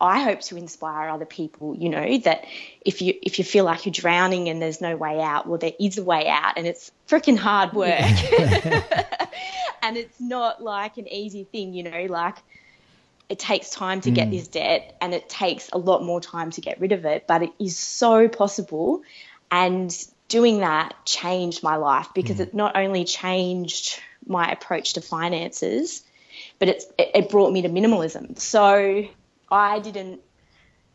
I 0.00 0.22
hope 0.22 0.40
to 0.42 0.56
inspire 0.56 1.10
other 1.10 1.26
people, 1.26 1.76
you 1.76 1.90
know, 1.90 2.18
that 2.18 2.46
if 2.80 3.02
you 3.02 3.14
if 3.22 3.38
you 3.38 3.44
feel 3.44 3.64
like 3.64 3.84
you're 3.84 3.92
drowning 3.92 4.48
and 4.48 4.60
there's 4.60 4.80
no 4.80 4.96
way 4.96 5.20
out, 5.20 5.46
well 5.46 5.58
there 5.58 5.72
is 5.78 5.98
a 5.98 6.02
way 6.02 6.26
out 6.26 6.54
and 6.56 6.66
it's 6.66 6.90
freaking 7.06 7.36
hard 7.36 7.74
work. 7.74 8.00
and 9.82 9.96
it's 9.98 10.18
not 10.18 10.62
like 10.62 10.96
an 10.96 11.06
easy 11.06 11.44
thing, 11.44 11.74
you 11.74 11.82
know, 11.82 12.06
like 12.08 12.36
it 13.28 13.38
takes 13.38 13.70
time 13.70 14.00
to 14.00 14.10
mm. 14.10 14.14
get 14.14 14.30
this 14.30 14.48
debt 14.48 14.96
and 15.02 15.12
it 15.12 15.28
takes 15.28 15.68
a 15.70 15.78
lot 15.78 16.02
more 16.02 16.20
time 16.20 16.50
to 16.52 16.62
get 16.62 16.80
rid 16.80 16.92
of 16.92 17.04
it, 17.04 17.26
but 17.26 17.42
it 17.42 17.52
is 17.58 17.78
so 17.78 18.26
possible 18.26 19.02
and 19.50 19.94
doing 20.28 20.60
that 20.60 20.94
changed 21.04 21.62
my 21.62 21.76
life 21.76 22.08
because 22.14 22.38
mm. 22.38 22.40
it 22.40 22.54
not 22.54 22.74
only 22.74 23.04
changed 23.04 24.00
my 24.26 24.50
approach 24.50 24.94
to 24.94 25.00
finances, 25.00 26.02
but 26.58 26.68
it's, 26.68 26.86
it 26.98 27.30
brought 27.30 27.52
me 27.52 27.62
to 27.62 27.68
minimalism. 27.68 28.38
So 28.38 29.08
I 29.50 29.78
didn't 29.80 30.20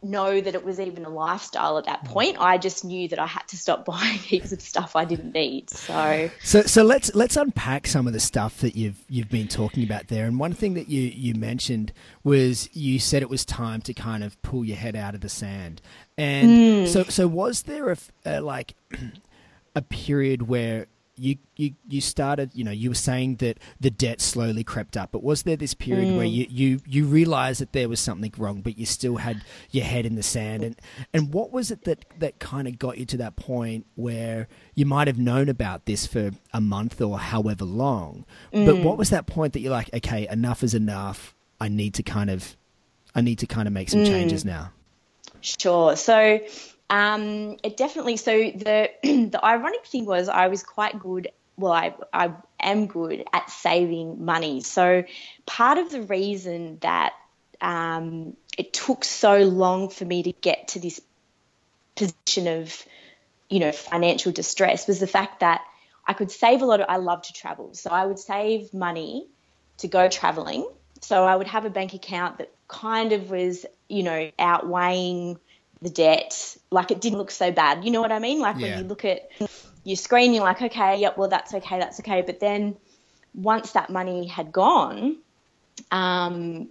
know 0.05 0.39
that 0.39 0.55
it 0.55 0.63
was 0.63 0.79
even 0.79 1.05
a 1.05 1.10
lifestyle 1.10 1.77
at 1.77 1.86
that 1.86 2.03
mm. 2.03 2.08
point. 2.08 2.38
I 2.39 2.58
just 2.58 2.86
knew 2.86 3.08
that 3.10 3.20
I 3.20 3.25
had 3.25 3.48
to 3.50 3.58
stop 3.58 3.86
buying 3.86 4.17
heaps 4.17 4.51
of 4.51 4.62
stuff 4.62 4.96
I 4.96 5.05
didn't 5.05 5.34
need. 5.34 5.70
So 5.70 6.29
So 6.41 6.62
so 6.63 6.84
let's 6.84 7.13
let's 7.15 7.36
unpack 7.36 7.88
some 7.88 8.08
of 8.08 8.13
the 8.13 8.20
stuff 8.20 8.60
that 8.62 8.75
you've 8.75 9.03
you've 9.10 9.29
been 9.29 9.48
talking 9.48 9.84
about 9.84 10.08
there. 10.08 10.25
And 10.25 10.39
one 10.39 10.53
thing 10.53 10.75
that 10.75 10.88
you 10.88 11.01
you 11.01 11.36
mentioned 11.36 11.91
was 12.24 12.70
you 12.74 13.00
said 13.00 13.22
it 13.22 13.29
was 13.29 13.46
time 13.46 13.82
to 13.82 13.94
kind 13.94 14.24
of 14.24 14.41
pull 14.41 14.63
your 14.63 14.77
head 14.77 14.96
out 14.96 15.15
of 15.15 15.22
the 15.22 15.29
sand. 15.29 15.82
And 16.17 16.50
mm. 16.50 16.88
so 16.88 17.03
so 17.03 17.27
was 17.27 17.63
there 17.63 17.91
a, 17.91 17.98
a 18.25 18.41
like 18.41 18.75
a 19.75 19.82
period 19.82 20.44
where 20.44 20.88
you, 21.17 21.38
you 21.55 21.74
you 21.88 22.01
started 22.01 22.51
you 22.53 22.63
know 22.63 22.72
you 22.72 22.89
were 22.89 22.95
saying 22.95 23.38
that 23.38 23.57
the 23.79 23.89
debt 23.89 24.19
slowly 24.19 24.63
crept 24.63 24.98
up 24.98 25.12
but 25.12 25.24
was 25.24 25.43
there 25.43 25.55
this 25.55 25.74
period 25.74 26.10
mm. 26.10 26.17
where 26.17 26.25
you, 26.25 26.45
you 26.50 26.79
you 26.86 27.05
realized 27.05 27.62
that 27.62 27.72
there 27.72 27.88
was 27.88 28.00
something 28.00 28.34
wrong 28.38 28.62
but 28.62 28.77
you 28.77 28.86
still 28.86 29.17
had 29.17 29.41
your 29.72 29.86
head 29.86 30.05
in 30.05 30.15
the 30.15 30.24
sand 30.24 30.63
and 30.63 30.75
and 31.13 31.34
what 31.34 31.51
was 31.51 31.72
it 31.72 31.84
that 31.86 32.05
that 32.19 32.39
kind 32.39 32.67
of 32.67 32.77
got 32.77 32.98
you 32.98 33.05
to 33.05 33.17
that 33.17 33.36
point 33.36 33.86
where 33.95 34.48
you 34.74 34.86
might 34.86 35.07
have 35.07 35.17
known 35.17 35.48
about 35.48 35.86
this 35.86 36.05
for 36.05 36.31
a 36.53 36.62
month 36.62 37.00
or 37.01 37.17
however 37.17 37.63
long 37.63 38.25
mm. 38.53 38.65
but 38.65 38.77
what 38.77 38.98
was 38.98 39.10
that 39.10 39.25
point 39.25 39.53
that 39.53 39.62
you're 39.62 39.72
like 39.72 39.93
okay 39.93 40.27
enough 40.29 40.63
is 40.63 40.74
enough 40.74 41.34
i 41.62 41.69
need 41.69 41.93
to 41.93 42.03
kind 42.03 42.29
of 42.29 42.57
i 43.13 43.22
need 43.22 43.39
to 43.39 43.48
kind 43.48 43.67
of 43.67 43.74
make 43.74 43.89
some 43.89 44.01
mm. 44.01 44.07
changes 44.07 44.43
now 44.43 44.72
sure 45.39 45.95
so 45.95 46.39
um, 46.89 47.58
it 47.63 47.77
definitely. 47.77 48.18
So 48.18 48.32
the 48.32 48.89
the 49.04 49.39
ironic 49.44 49.86
thing 49.86 50.06
was 50.06 50.30
I 50.30 50.48
was 50.48 50.63
quite 50.63 51.00
good. 51.00 51.30
Well, 51.58 51.72
I 51.72 51.96
I 52.13 52.34
am 52.60 52.88
good 52.88 53.25
at 53.34 53.50
saving 53.50 54.24
money. 54.24 54.62
So 54.62 55.04
part 55.46 55.77
of 55.77 55.89
the 55.89 56.04
reason 56.04 56.77
that 56.82 57.13
um, 57.62 58.36
it 58.58 58.74
took 58.74 59.04
so 59.04 59.39
long 59.39 59.89
for 59.89 60.06
me 60.06 60.24
to 60.24 60.32
get 60.34 60.70
to 60.70 60.80
this 60.80 61.01
position 61.96 62.48
of 62.48 62.84
you 63.50 63.60
know 63.60 63.72
financial 63.72 64.32
distress 64.32 64.88
was 64.88 65.00
the 65.00 65.08
fact 65.08 65.39
that 65.39 65.62
I 66.08 66.13
could 66.13 66.30
save 66.30 66.62
a 66.62 66.65
lot 66.65 66.82
of. 66.82 66.86
I 66.88 66.98
love 66.98 67.24
to 67.24 67.34
travel, 67.34 67.74
so 67.74 67.89
I 67.89 68.06
would 68.06 68.20
save 68.20 68.74
money 68.74 69.27
to 69.77 69.88
go 69.88 70.08
traveling. 70.08 70.70
So 71.01 71.25
I 71.25 71.36
would 71.36 71.48
have 71.48 71.65
a 71.65 71.70
bank 71.70 71.94
account 71.94 72.38
that 72.38 72.51
kind 72.68 73.12
of 73.12 73.32
was 73.32 73.65
you 73.89 74.04
know 74.04 74.30
outweighing 74.38 75.39
the 75.82 75.89
debt, 75.89 76.58
like 76.72 76.91
it 76.91 77.01
didn't 77.01 77.17
look 77.17 77.32
so 77.32 77.51
bad. 77.51 77.86
You 77.86 77.91
know 77.91 78.01
what 78.01 78.12
I 78.12 78.20
mean? 78.20 78.39
Like 78.39 78.58
yeah. 78.58 78.70
when 78.70 78.77
you 78.79 78.84
look 78.86 79.05
at 79.05 79.29
your 79.84 79.98
screen, 79.98 80.34
you're 80.34 80.44
like, 80.44 80.62
okay, 80.62 81.00
yep, 81.00 81.17
well, 81.17 81.29
that's 81.29 81.53
okay, 81.53 81.79
that's 81.79 82.00
okay. 82.00 82.22
But 82.22 82.39
then 82.39 82.75
once 83.34 83.72
that 83.72 83.89
money 83.89 84.27
had 84.27 84.51
gone, 84.51 85.17
um, 85.91 86.70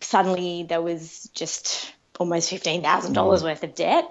suddenly 0.00 0.64
there 0.64 0.82
was 0.82 1.30
just 1.34 1.92
almost 2.18 2.50
fifteen 2.50 2.82
thousand 2.82 3.12
dollars 3.12 3.42
mm. 3.42 3.46
worth 3.46 3.64
of 3.64 3.74
debt. 3.74 4.08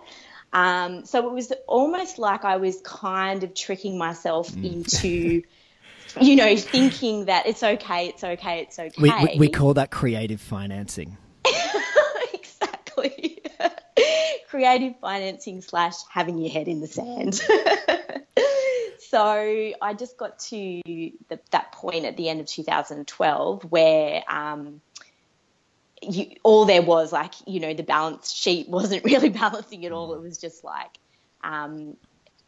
Um, 0.51 1.05
so 1.05 1.27
it 1.27 1.33
was 1.33 1.51
almost 1.67 2.19
like 2.19 2.45
I 2.45 2.57
was 2.57 2.79
kind 2.81 3.43
of 3.43 3.55
tricking 3.55 3.97
myself 3.97 4.51
mm. 4.51 4.71
into, 4.71 5.41
you 6.21 6.35
know, 6.35 6.55
thinking 6.55 7.25
that 7.25 7.47
it's 7.47 7.63
okay, 7.63 8.09
it's 8.09 8.23
okay, 8.23 8.61
it's 8.61 8.77
okay. 8.77 9.01
We, 9.01 9.11
we, 9.11 9.39
we 9.39 9.49
call 9.49 9.73
that 9.73 9.89
creative 9.89 10.39
financing. 10.39 11.17
exactly. 12.33 13.41
Creative 14.53 14.93
financing 14.99 15.61
slash 15.61 15.95
having 16.11 16.37
your 16.37 16.51
head 16.51 16.67
in 16.67 16.79
the 16.79 16.85
sand. 16.85 17.33
so 18.99 19.73
I 19.81 19.95
just 19.95 20.15
got 20.15 20.37
to 20.37 20.81
the, 20.85 21.39
that 21.49 21.71
point 21.71 22.05
at 22.05 22.17
the 22.17 22.29
end 22.29 22.39
of 22.39 22.45
2012 22.45 23.63
where 23.71 24.23
um, 24.27 24.79
you, 26.03 26.35
all 26.43 26.65
there 26.65 26.83
was 26.83 27.11
like 27.11 27.33
you 27.47 27.61
know 27.61 27.73
the 27.73 27.81
balance 27.81 28.31
sheet 28.31 28.69
wasn't 28.69 29.03
really 29.03 29.29
balancing 29.29 29.87
at 29.87 29.91
all. 29.91 30.13
It 30.13 30.21
was 30.21 30.37
just 30.37 30.63
like 30.63 30.99
um, 31.43 31.97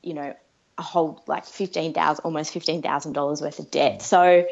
you 0.03 0.13
know 0.13 0.35
a 0.77 0.83
whole 0.83 1.23
like 1.25 1.45
fifteen 1.47 1.91
thousand, 1.91 2.23
almost 2.23 2.53
fifteen 2.53 2.83
thousand 2.83 3.13
dollars 3.13 3.41
worth 3.41 3.57
of 3.57 3.71
debt. 3.71 4.03
So 4.03 4.45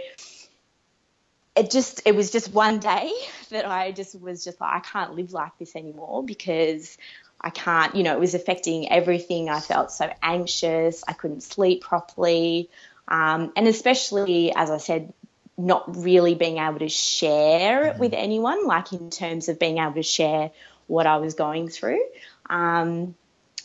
it 1.55 1.69
just 1.69 2.01
it 2.05 2.15
was 2.15 2.31
just 2.31 2.51
one 2.51 2.79
day 2.79 3.11
that 3.51 3.67
I 3.67 3.91
just 3.91 4.19
was 4.19 4.43
just 4.43 4.59
like 4.59 4.73
I 4.73 4.79
can't 4.79 5.13
live 5.13 5.33
like 5.33 5.55
this 5.59 5.75
anymore 5.75 6.23
because 6.23 6.97
I 7.43 7.49
can't 7.49 7.95
you 7.95 8.03
know 8.03 8.13
it 8.13 8.19
was 8.19 8.35
affecting 8.35 8.91
everything. 8.91 9.49
I 9.49 9.59
felt 9.59 9.91
so 9.91 10.11
anxious. 10.21 11.03
I 11.07 11.13
couldn't 11.13 11.41
sleep 11.41 11.81
properly. 11.81 12.69
Um, 13.07 13.51
and 13.55 13.67
especially, 13.67 14.53
as 14.55 14.71
I 14.71 14.77
said, 14.77 15.13
not 15.57 16.03
really 16.03 16.35
being 16.35 16.57
able 16.57 16.79
to 16.79 16.89
share 16.89 17.87
it 17.87 17.99
with 17.99 18.11
mm-hmm. 18.11 18.23
anyone, 18.23 18.65
like 18.65 18.93
in 18.93 19.09
terms 19.09 19.49
of 19.49 19.59
being 19.59 19.77
able 19.77 19.93
to 19.93 20.03
share 20.03 20.51
what 20.87 21.05
I 21.05 21.17
was 21.17 21.33
going 21.33 21.69
through. 21.69 22.03
Um, 22.49 23.15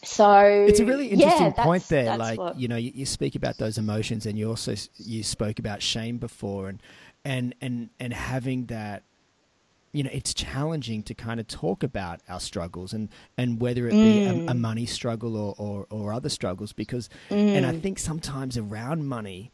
so 0.05 0.41
it's 0.69 0.81
a 0.81 0.85
really 0.85 1.09
interesting 1.09 1.55
yeah, 1.57 1.65
point 1.65 1.89
there. 1.89 2.17
Like 2.17 2.39
what... 2.39 2.59
you 2.59 2.69
know, 2.69 2.77
you, 2.77 2.93
you, 2.95 3.07
speak 3.07 3.35
about 3.35 3.59
those 3.59 3.79
emotions, 3.79 4.27
and 4.27 4.39
you 4.39 4.49
also 4.49 4.75
you 4.97 5.23
spoke 5.23 5.59
about 5.59 5.83
shame 5.83 6.19
before, 6.19 6.69
and 6.69 6.83
and 7.25 7.55
and 7.61 7.91
and 7.99 8.13
having 8.13 8.67
that. 8.67 9.03
You 9.93 10.05
know, 10.05 10.11
it's 10.13 10.35
challenging 10.35 11.03
to 11.05 11.15
kind 11.15 11.41
of 11.41 11.49
talk 11.49 11.83
about 11.83 12.21
our 12.29 12.41
struggles 12.41 12.93
and, 12.93 13.09
and 13.37 13.61
whether 13.61 13.87
it 13.89 13.93
be 13.93 13.97
mm. 13.97 14.49
a, 14.49 14.51
a, 14.51 14.55
money 14.55 14.87
struggle 14.87 15.37
or, 15.37 15.55
or, 15.59 15.87
or 15.91 16.13
other 16.13 16.29
struggles 16.29 16.73
because, 16.73 17.09
mm. 17.31 17.57
and 17.57 17.65
I 17.65 17.73
mm. 17.73 17.83
think 17.83 17.99
sometimes 17.99 18.59
around 18.59 19.07
money, 19.07 19.51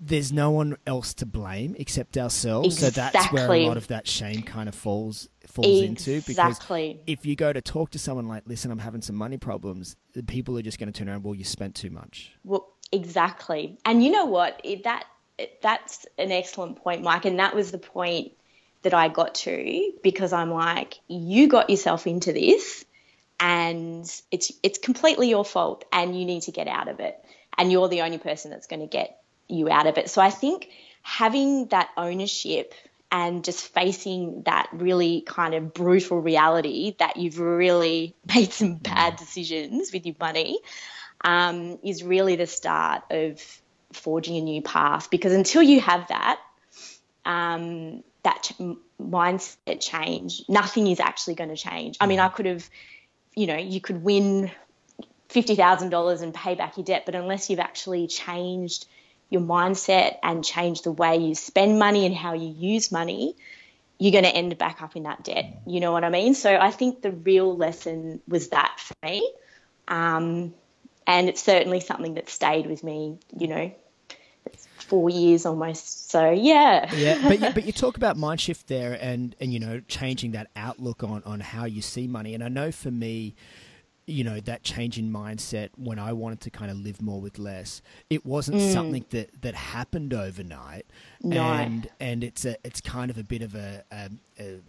there's 0.00 0.32
no 0.32 0.50
one 0.50 0.76
else 0.86 1.14
to 1.14 1.26
blame 1.26 1.76
except 1.78 2.16
ourselves. 2.16 2.82
Exactly. 2.82 3.02
So 3.02 3.18
that's 3.18 3.32
where 3.32 3.52
a 3.52 3.66
lot 3.66 3.76
of 3.76 3.88
that 3.88 4.06
shame 4.06 4.42
kind 4.42 4.68
of 4.68 4.74
falls 4.74 5.28
falls 5.46 5.80
exactly. 5.80 6.14
into. 6.14 6.26
Because 6.26 6.96
if 7.06 7.26
you 7.26 7.36
go 7.36 7.52
to 7.52 7.60
talk 7.60 7.90
to 7.90 7.98
someone 7.98 8.26
like, 8.26 8.44
"Listen, 8.46 8.70
I'm 8.70 8.78
having 8.78 9.02
some 9.02 9.16
money 9.16 9.36
problems," 9.36 9.96
the 10.12 10.22
people 10.22 10.58
are 10.58 10.62
just 10.62 10.78
going 10.78 10.92
to 10.92 10.98
turn 10.98 11.08
around. 11.08 11.22
Well, 11.22 11.34
you 11.34 11.44
spent 11.44 11.74
too 11.74 11.90
much. 11.90 12.32
Well, 12.44 12.66
exactly. 12.92 13.78
And 13.84 14.02
you 14.02 14.10
know 14.10 14.24
what? 14.24 14.60
It, 14.64 14.84
that 14.84 15.04
it, 15.38 15.60
that's 15.62 16.06
an 16.18 16.32
excellent 16.32 16.76
point, 16.76 17.02
Mike. 17.02 17.24
And 17.24 17.38
that 17.38 17.54
was 17.54 17.70
the 17.70 17.78
point 17.78 18.32
that 18.86 18.94
I 18.94 19.08
got 19.08 19.34
to 19.34 19.92
because 20.00 20.32
I'm 20.32 20.52
like, 20.52 21.00
you 21.08 21.48
got 21.48 21.70
yourself 21.70 22.06
into 22.06 22.32
this, 22.32 22.84
and 23.40 24.04
it's 24.30 24.52
it's 24.62 24.78
completely 24.78 25.28
your 25.28 25.44
fault, 25.44 25.84
and 25.92 26.16
you 26.16 26.24
need 26.24 26.42
to 26.42 26.52
get 26.52 26.68
out 26.68 26.86
of 26.86 27.00
it. 27.00 27.18
And 27.58 27.72
you're 27.72 27.88
the 27.88 28.02
only 28.02 28.18
person 28.18 28.52
that's 28.52 28.68
going 28.68 28.80
to 28.80 28.86
get 28.86 29.20
you 29.48 29.68
out 29.68 29.88
of 29.88 29.98
it. 29.98 30.08
So 30.08 30.22
I 30.22 30.30
think 30.30 30.68
having 31.02 31.66
that 31.68 31.88
ownership 31.96 32.74
and 33.10 33.42
just 33.42 33.66
facing 33.66 34.42
that 34.42 34.68
really 34.72 35.22
kind 35.22 35.54
of 35.54 35.74
brutal 35.74 36.20
reality 36.20 36.94
that 37.00 37.16
you've 37.16 37.40
really 37.40 38.14
made 38.34 38.52
some 38.52 38.76
bad 38.76 39.16
decisions 39.16 39.92
with 39.92 40.06
your 40.06 40.16
money 40.20 40.60
um, 41.24 41.80
is 41.82 42.04
really 42.04 42.36
the 42.36 42.46
start 42.46 43.02
of 43.10 43.42
forging 43.92 44.36
a 44.36 44.42
new 44.42 44.62
path. 44.62 45.10
Because 45.10 45.32
until 45.32 45.62
you 45.62 45.80
have 45.80 46.06
that, 46.06 46.40
um, 47.24 48.04
that 48.26 48.42
ch- 48.42 48.76
mindset 49.00 49.80
change, 49.80 50.42
nothing 50.48 50.88
is 50.88 51.00
actually 51.00 51.36
going 51.36 51.50
to 51.50 51.56
change. 51.56 51.96
I 52.00 52.06
mean, 52.06 52.18
I 52.18 52.28
could 52.28 52.46
have, 52.46 52.68
you 53.34 53.46
know, 53.46 53.56
you 53.56 53.80
could 53.80 54.02
win 54.02 54.50
$50,000 55.30 56.22
and 56.22 56.34
pay 56.34 56.56
back 56.56 56.76
your 56.76 56.84
debt, 56.84 57.04
but 57.06 57.14
unless 57.14 57.48
you've 57.48 57.60
actually 57.60 58.08
changed 58.08 58.86
your 59.30 59.42
mindset 59.42 60.16
and 60.22 60.44
change 60.44 60.82
the 60.82 60.92
way 60.92 61.16
you 61.18 61.34
spend 61.34 61.78
money 61.78 62.04
and 62.04 62.14
how 62.14 62.34
you 62.34 62.48
use 62.48 62.90
money, 62.90 63.36
you're 63.98 64.12
going 64.12 64.24
to 64.24 64.34
end 64.34 64.58
back 64.58 64.82
up 64.82 64.96
in 64.96 65.04
that 65.04 65.24
debt. 65.24 65.62
You 65.66 65.80
know 65.80 65.92
what 65.92 66.04
I 66.04 66.10
mean? 66.10 66.34
So 66.34 66.54
I 66.54 66.70
think 66.70 67.02
the 67.02 67.12
real 67.12 67.56
lesson 67.56 68.20
was 68.28 68.48
that 68.48 68.78
for 68.78 68.94
me. 69.04 69.32
Um, 69.88 70.52
and 71.06 71.28
it's 71.28 71.42
certainly 71.42 71.80
something 71.80 72.14
that 72.14 72.28
stayed 72.28 72.66
with 72.66 72.82
me, 72.82 73.18
you 73.38 73.46
know, 73.46 73.72
four 74.88 75.10
years 75.10 75.46
almost. 75.46 76.10
So 76.10 76.30
yeah. 76.30 76.94
yeah, 76.94 77.20
but 77.22 77.40
you, 77.40 77.50
but 77.54 77.64
you 77.64 77.72
talk 77.72 77.96
about 77.96 78.16
mind 78.16 78.40
shift 78.40 78.68
there, 78.68 78.98
and 79.00 79.34
and 79.40 79.52
you 79.52 79.58
know 79.58 79.80
changing 79.88 80.32
that 80.32 80.48
outlook 80.56 81.02
on 81.02 81.22
on 81.24 81.40
how 81.40 81.64
you 81.64 81.82
see 81.82 82.06
money. 82.06 82.34
And 82.34 82.42
I 82.42 82.48
know 82.48 82.70
for 82.72 82.90
me, 82.90 83.34
you 84.06 84.22
know 84.22 84.40
that 84.40 84.62
change 84.62 84.98
in 84.98 85.12
mindset 85.12 85.70
when 85.76 85.98
I 85.98 86.12
wanted 86.12 86.40
to 86.42 86.50
kind 86.50 86.70
of 86.70 86.78
live 86.78 87.02
more 87.02 87.20
with 87.20 87.38
less. 87.38 87.82
It 88.08 88.24
wasn't 88.24 88.58
mm. 88.58 88.72
something 88.72 89.04
that 89.10 89.42
that 89.42 89.54
happened 89.54 90.14
overnight, 90.14 90.86
no. 91.22 91.42
and 91.42 91.88
and 92.00 92.22
it's 92.22 92.44
a 92.44 92.56
it's 92.64 92.80
kind 92.80 93.10
of 93.10 93.18
a 93.18 93.24
bit 93.24 93.42
of 93.42 93.54
a, 93.54 93.82
a, 93.90 94.10
a 94.38 94.60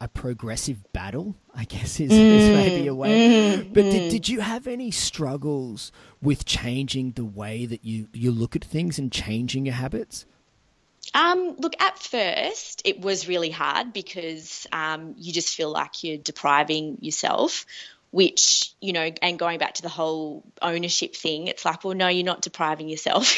a 0.00 0.08
progressive 0.08 0.92
battle, 0.92 1.36
I 1.54 1.64
guess 1.64 2.00
is, 2.00 2.10
mm, 2.10 2.14
is 2.14 2.48
maybe 2.56 2.86
a 2.86 2.94
way. 2.94 3.56
Mm, 3.58 3.74
but 3.74 3.82
did, 3.82 4.02
mm. 4.02 4.10
did 4.10 4.28
you 4.28 4.40
have 4.40 4.66
any 4.66 4.90
struggles 4.90 5.92
with 6.22 6.44
changing 6.44 7.12
the 7.12 7.24
way 7.24 7.66
that 7.66 7.84
you, 7.84 8.08
you 8.12 8.30
look 8.30 8.56
at 8.56 8.64
things 8.64 8.98
and 8.98 9.10
changing 9.10 9.66
your 9.66 9.74
habits? 9.74 10.26
Um, 11.14 11.56
look, 11.58 11.74
at 11.80 11.98
first 11.98 12.82
it 12.84 13.00
was 13.00 13.26
really 13.26 13.50
hard 13.50 13.92
because 13.92 14.66
um, 14.72 15.14
you 15.16 15.32
just 15.32 15.54
feel 15.54 15.70
like 15.70 16.04
you're 16.04 16.18
depriving 16.18 16.98
yourself 17.00 17.66
which 18.10 18.74
you 18.80 18.92
know 18.92 19.10
and 19.22 19.38
going 19.38 19.58
back 19.58 19.74
to 19.74 19.82
the 19.82 19.88
whole 19.88 20.44
ownership 20.60 21.14
thing 21.14 21.46
it's 21.46 21.64
like 21.64 21.84
well 21.84 21.94
no 21.94 22.08
you're 22.08 22.24
not 22.24 22.42
depriving 22.42 22.88
yourself 22.88 23.36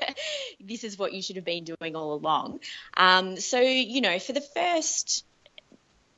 this 0.60 0.84
is 0.84 0.98
what 0.98 1.12
you 1.12 1.20
should 1.20 1.36
have 1.36 1.44
been 1.44 1.64
doing 1.64 1.94
all 1.94 2.14
along 2.14 2.60
um, 2.96 3.36
so 3.36 3.60
you 3.60 4.00
know 4.00 4.18
for 4.18 4.32
the 4.32 4.40
first 4.40 5.24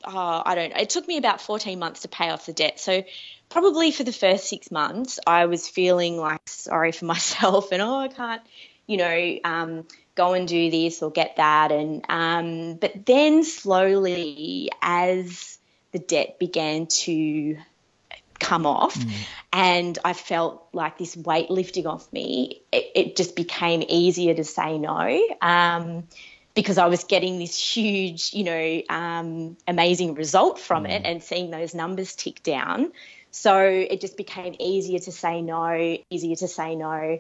oh, 0.04 0.42
i 0.45 0.54
don't 0.54 0.71
know 0.71 0.80
it 0.80 0.90
took 0.90 1.07
me 1.07 1.16
about 1.16 1.40
14 1.40 1.78
months 1.78 2.02
to 2.02 2.09
pay 2.09 2.30
off 2.30 2.47
the 2.47 2.52
debt 2.52 2.80
so 2.80 3.04
probably 3.49 3.90
for 3.90 4.04
the 4.04 4.12
first 4.12 4.49
six 4.49 4.71
months 4.71 5.19
i 5.26 5.47
was 5.47 5.69
feeling 5.69 6.16
like 6.16 6.40
sorry 6.49 6.92
for 6.92 7.04
myself 7.14 7.73
and 7.73 7.83
oh 7.83 7.97
i 7.97 8.09
can't 8.09 8.42
you 8.87 8.97
know 8.97 9.38
um, 9.45 9.85
go 10.16 10.35
and 10.35 10.49
do 10.49 10.71
this 10.71 11.02
or 11.02 11.11
get 11.11 11.37
that 11.37 11.71
and 11.71 12.04
um, 12.09 12.75
but 12.75 13.07
then 13.07 13.45
slowly 13.45 14.69
as 14.83 15.59
the 15.92 15.99
debt 15.99 16.38
began 16.38 16.87
to 16.87 17.57
come 18.40 18.66
off 18.66 18.95
mm. 18.95 19.12
and 19.52 19.99
I 20.04 20.14
felt 20.14 20.66
like 20.73 20.99
this 20.99 21.16
weight 21.16 21.50
lifting 21.50 21.87
off 21.87 22.12
me. 22.12 22.62
It, 22.73 22.90
it 22.95 23.16
just 23.16 23.37
became 23.37 23.85
easier 23.87 24.35
to 24.35 24.45
say 24.45 24.78
no. 24.78 25.28
Um, 25.40 26.04
because 26.60 26.78
I 26.78 26.86
was 26.86 27.04
getting 27.04 27.38
this 27.38 27.56
huge, 27.56 28.34
you 28.34 28.44
know, 28.44 28.82
um, 28.90 29.56
amazing 29.66 30.14
result 30.14 30.58
from 30.58 30.84
mm. 30.84 30.90
it 30.90 31.02
and 31.06 31.22
seeing 31.22 31.50
those 31.50 31.74
numbers 31.74 32.14
tick 32.14 32.42
down. 32.42 32.92
So 33.30 33.58
it 33.58 34.00
just 34.00 34.16
became 34.16 34.54
easier 34.58 34.98
to 34.98 35.12
say 35.12 35.40
no, 35.40 35.98
easier 36.10 36.36
to 36.36 36.48
say 36.48 36.74
no. 36.76 37.18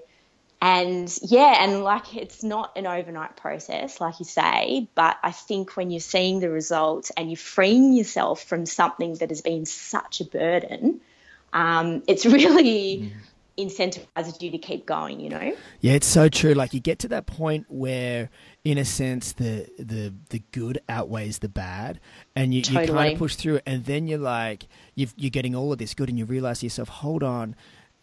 And 0.62 1.18
yeah, 1.22 1.64
and 1.64 1.82
like 1.82 2.14
it's 2.14 2.42
not 2.42 2.76
an 2.76 2.86
overnight 2.86 3.36
process, 3.36 3.98
like 3.98 4.18
you 4.18 4.26
say, 4.26 4.88
but 4.94 5.16
I 5.22 5.32
think 5.32 5.74
when 5.74 5.90
you're 5.90 6.00
seeing 6.00 6.40
the 6.40 6.50
results 6.50 7.10
and 7.16 7.30
you're 7.30 7.38
freeing 7.38 7.94
yourself 7.94 8.44
from 8.44 8.66
something 8.66 9.14
that 9.14 9.30
has 9.30 9.40
been 9.40 9.64
such 9.64 10.20
a 10.20 10.26
burden, 10.26 11.00
um, 11.54 12.02
it's 12.06 12.26
really 12.38 12.98
mm. 12.98 13.12
Incentivizes 13.58 14.40
you 14.40 14.50
to 14.50 14.58
keep 14.58 14.86
going, 14.86 15.20
you 15.20 15.28
know? 15.28 15.54
Yeah, 15.80 15.92
it's 15.92 16.06
so 16.06 16.28
true. 16.28 16.54
Like 16.54 16.74
you 16.74 16.80
get 16.80 16.98
to 17.00 17.08
that 17.08 17.26
point 17.26 17.66
where 17.68 18.30
in 18.64 18.78
a 18.78 18.84
sense 18.84 19.32
the 19.32 19.66
the 19.78 20.14
the 20.28 20.42
good 20.52 20.80
outweighs 20.88 21.38
the 21.38 21.48
bad 21.48 21.98
and 22.36 22.54
you, 22.54 22.62
totally. 22.62 22.86
you 22.86 22.92
kind 22.92 23.12
of 23.12 23.18
push 23.18 23.36
through 23.36 23.56
it 23.56 23.62
and 23.66 23.84
then 23.86 24.06
you're 24.06 24.18
like 24.18 24.66
you 24.94 25.06
are 25.06 25.30
getting 25.30 25.54
all 25.54 25.72
of 25.72 25.78
this 25.78 25.94
good 25.94 26.10
and 26.10 26.18
you 26.18 26.26
realize 26.26 26.60
to 26.60 26.66
yourself 26.66 26.88
hold 26.88 27.22
on 27.22 27.56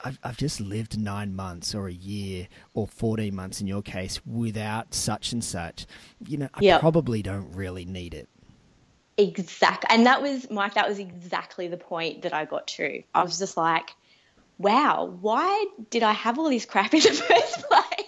I've, 0.03 0.17
I've 0.23 0.37
just 0.37 0.59
lived 0.59 0.99
nine 0.99 1.35
months 1.35 1.75
or 1.75 1.87
a 1.87 1.93
year 1.93 2.47
or 2.73 2.87
14 2.87 3.35
months 3.35 3.61
in 3.61 3.67
your 3.67 3.83
case 3.83 4.19
without 4.25 4.95
such 4.95 5.31
and 5.31 5.43
such 5.43 5.85
you 6.25 6.37
know 6.37 6.49
i 6.55 6.59
yep. 6.61 6.79
probably 6.81 7.21
don't 7.21 7.51
really 7.53 7.85
need 7.85 8.15
it 8.15 8.27
Exactly. 9.17 9.87
And 9.89 10.05
that 10.05 10.21
was, 10.21 10.49
Mike, 10.51 10.75
that 10.75 10.87
was 10.87 10.99
exactly 10.99 11.67
the 11.67 11.77
point 11.77 12.21
that 12.21 12.33
I 12.33 12.45
got 12.45 12.67
to. 12.67 13.01
I 13.15 13.23
was 13.23 13.39
just 13.39 13.57
like, 13.57 13.95
wow, 14.57 15.17
why 15.21 15.65
did 15.89 16.03
I 16.03 16.13
have 16.13 16.39
all 16.39 16.49
this 16.49 16.65
crap 16.65 16.93
in 16.93 17.01
the 17.01 17.09
first 17.29 17.69
place? 17.69 18.07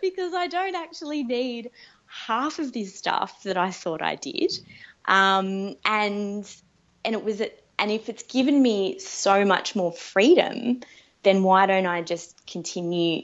because 0.00 0.34
I 0.34 0.46
don't 0.46 0.74
actually 0.74 1.24
need 1.24 1.70
half 2.06 2.58
of 2.58 2.72
this 2.72 2.94
stuff 2.94 3.42
that 3.44 3.56
I 3.56 3.70
thought 3.70 4.02
I 4.02 4.16
did. 4.16 4.52
Um, 5.06 5.76
and 5.84 6.56
and 7.04 7.14
it 7.14 7.24
was 7.24 7.40
and 7.78 7.90
if 7.90 8.08
it's 8.08 8.22
given 8.24 8.62
me 8.62 8.98
so 8.98 9.44
much 9.44 9.74
more 9.74 9.92
freedom, 9.92 10.80
then 11.22 11.42
why 11.42 11.66
don't 11.66 11.86
I 11.86 12.02
just 12.02 12.46
continue 12.46 13.22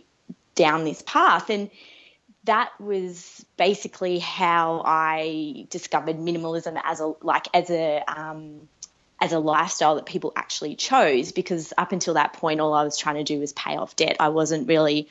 down 0.55 0.85
this 0.85 1.03
path? 1.03 1.51
And 1.51 1.71
that 2.45 2.71
was 2.81 3.45
basically 3.57 4.19
how 4.19 4.83
I 4.85 5.67
discovered 5.71 6.17
minimalism 6.17 6.81
as 6.83 7.01
a 7.01 7.13
like 7.23 7.47
as 7.55 7.71
a 7.71 8.03
um, 8.09 8.69
as 9.21 9.33
a 9.33 9.39
lifestyle 9.39 9.97
that 9.97 10.07
people 10.07 10.33
actually 10.35 10.75
chose 10.77 11.33
because 11.33 11.73
up 11.77 11.93
until 11.93 12.15
that 12.15 12.33
point 12.35 12.61
all 12.61 12.73
I 12.73 12.85
was 12.85 12.97
trying 12.97 13.17
to 13.17 13.25
do 13.25 13.39
was 13.39 13.53
pay 13.53 13.77
off 13.77 13.95
debt. 13.97 14.17
I 14.19 14.29
wasn't 14.29 14.67
really, 14.67 15.09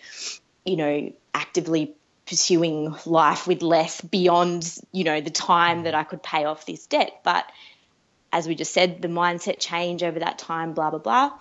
you 0.65 0.77
know, 0.77 1.13
actively 1.33 1.93
pursuing 2.25 2.95
life 3.05 3.47
with 3.47 3.61
less 3.61 4.01
beyond, 4.01 4.77
you 4.91 5.03
know, 5.03 5.21
the 5.21 5.29
time 5.29 5.83
that 5.83 5.95
I 5.95 6.03
could 6.03 6.23
pay 6.23 6.45
off 6.45 6.65
this 6.65 6.87
debt. 6.87 7.21
But 7.23 7.45
as 8.31 8.47
we 8.47 8.55
just 8.55 8.73
said, 8.73 9.01
the 9.01 9.07
mindset 9.07 9.59
change 9.59 10.03
over 10.03 10.19
that 10.19 10.37
time, 10.37 10.73
blah, 10.73 10.89
blah, 10.91 10.99
blah. 10.99 11.31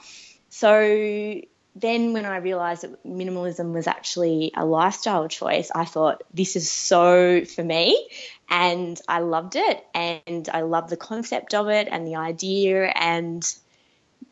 So 0.50 1.40
then 1.80 2.12
when 2.12 2.26
I 2.26 2.38
realized 2.38 2.82
that 2.82 3.04
minimalism 3.04 3.73
was 3.73 3.87
actually 3.87 4.52
a 4.56 4.64
lifestyle 4.64 5.28
choice, 5.28 5.70
I 5.75 5.85
thought, 5.85 6.23
this 6.32 6.56
is 6.56 6.70
so 6.70 7.44
for 7.44 7.62
me. 7.62 8.08
And 8.50 9.00
I 9.08 9.20
loved 9.20 9.56
it. 9.56 9.85
And 9.94 10.49
I 10.52 10.62
loved 10.62 10.90
the 10.90 10.97
concept 10.97 11.54
of 11.54 11.68
it 11.68 11.88
and 11.90 12.06
the 12.06 12.16
idea. 12.16 12.87
And 12.87 13.42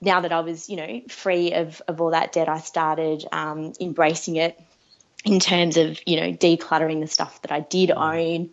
now 0.00 0.20
that 0.20 0.32
I 0.32 0.40
was, 0.40 0.68
you 0.68 0.76
know, 0.76 1.02
free 1.08 1.52
of, 1.52 1.80
of 1.88 2.00
all 2.00 2.10
that 2.10 2.32
debt, 2.32 2.48
I 2.48 2.60
started 2.60 3.24
um, 3.32 3.72
embracing 3.80 4.36
it 4.36 4.60
in 5.24 5.40
terms 5.40 5.76
of, 5.76 5.98
you 6.06 6.20
know, 6.20 6.32
decluttering 6.32 7.00
the 7.00 7.06
stuff 7.06 7.42
that 7.42 7.52
I 7.52 7.60
did 7.60 7.90
own 7.90 8.50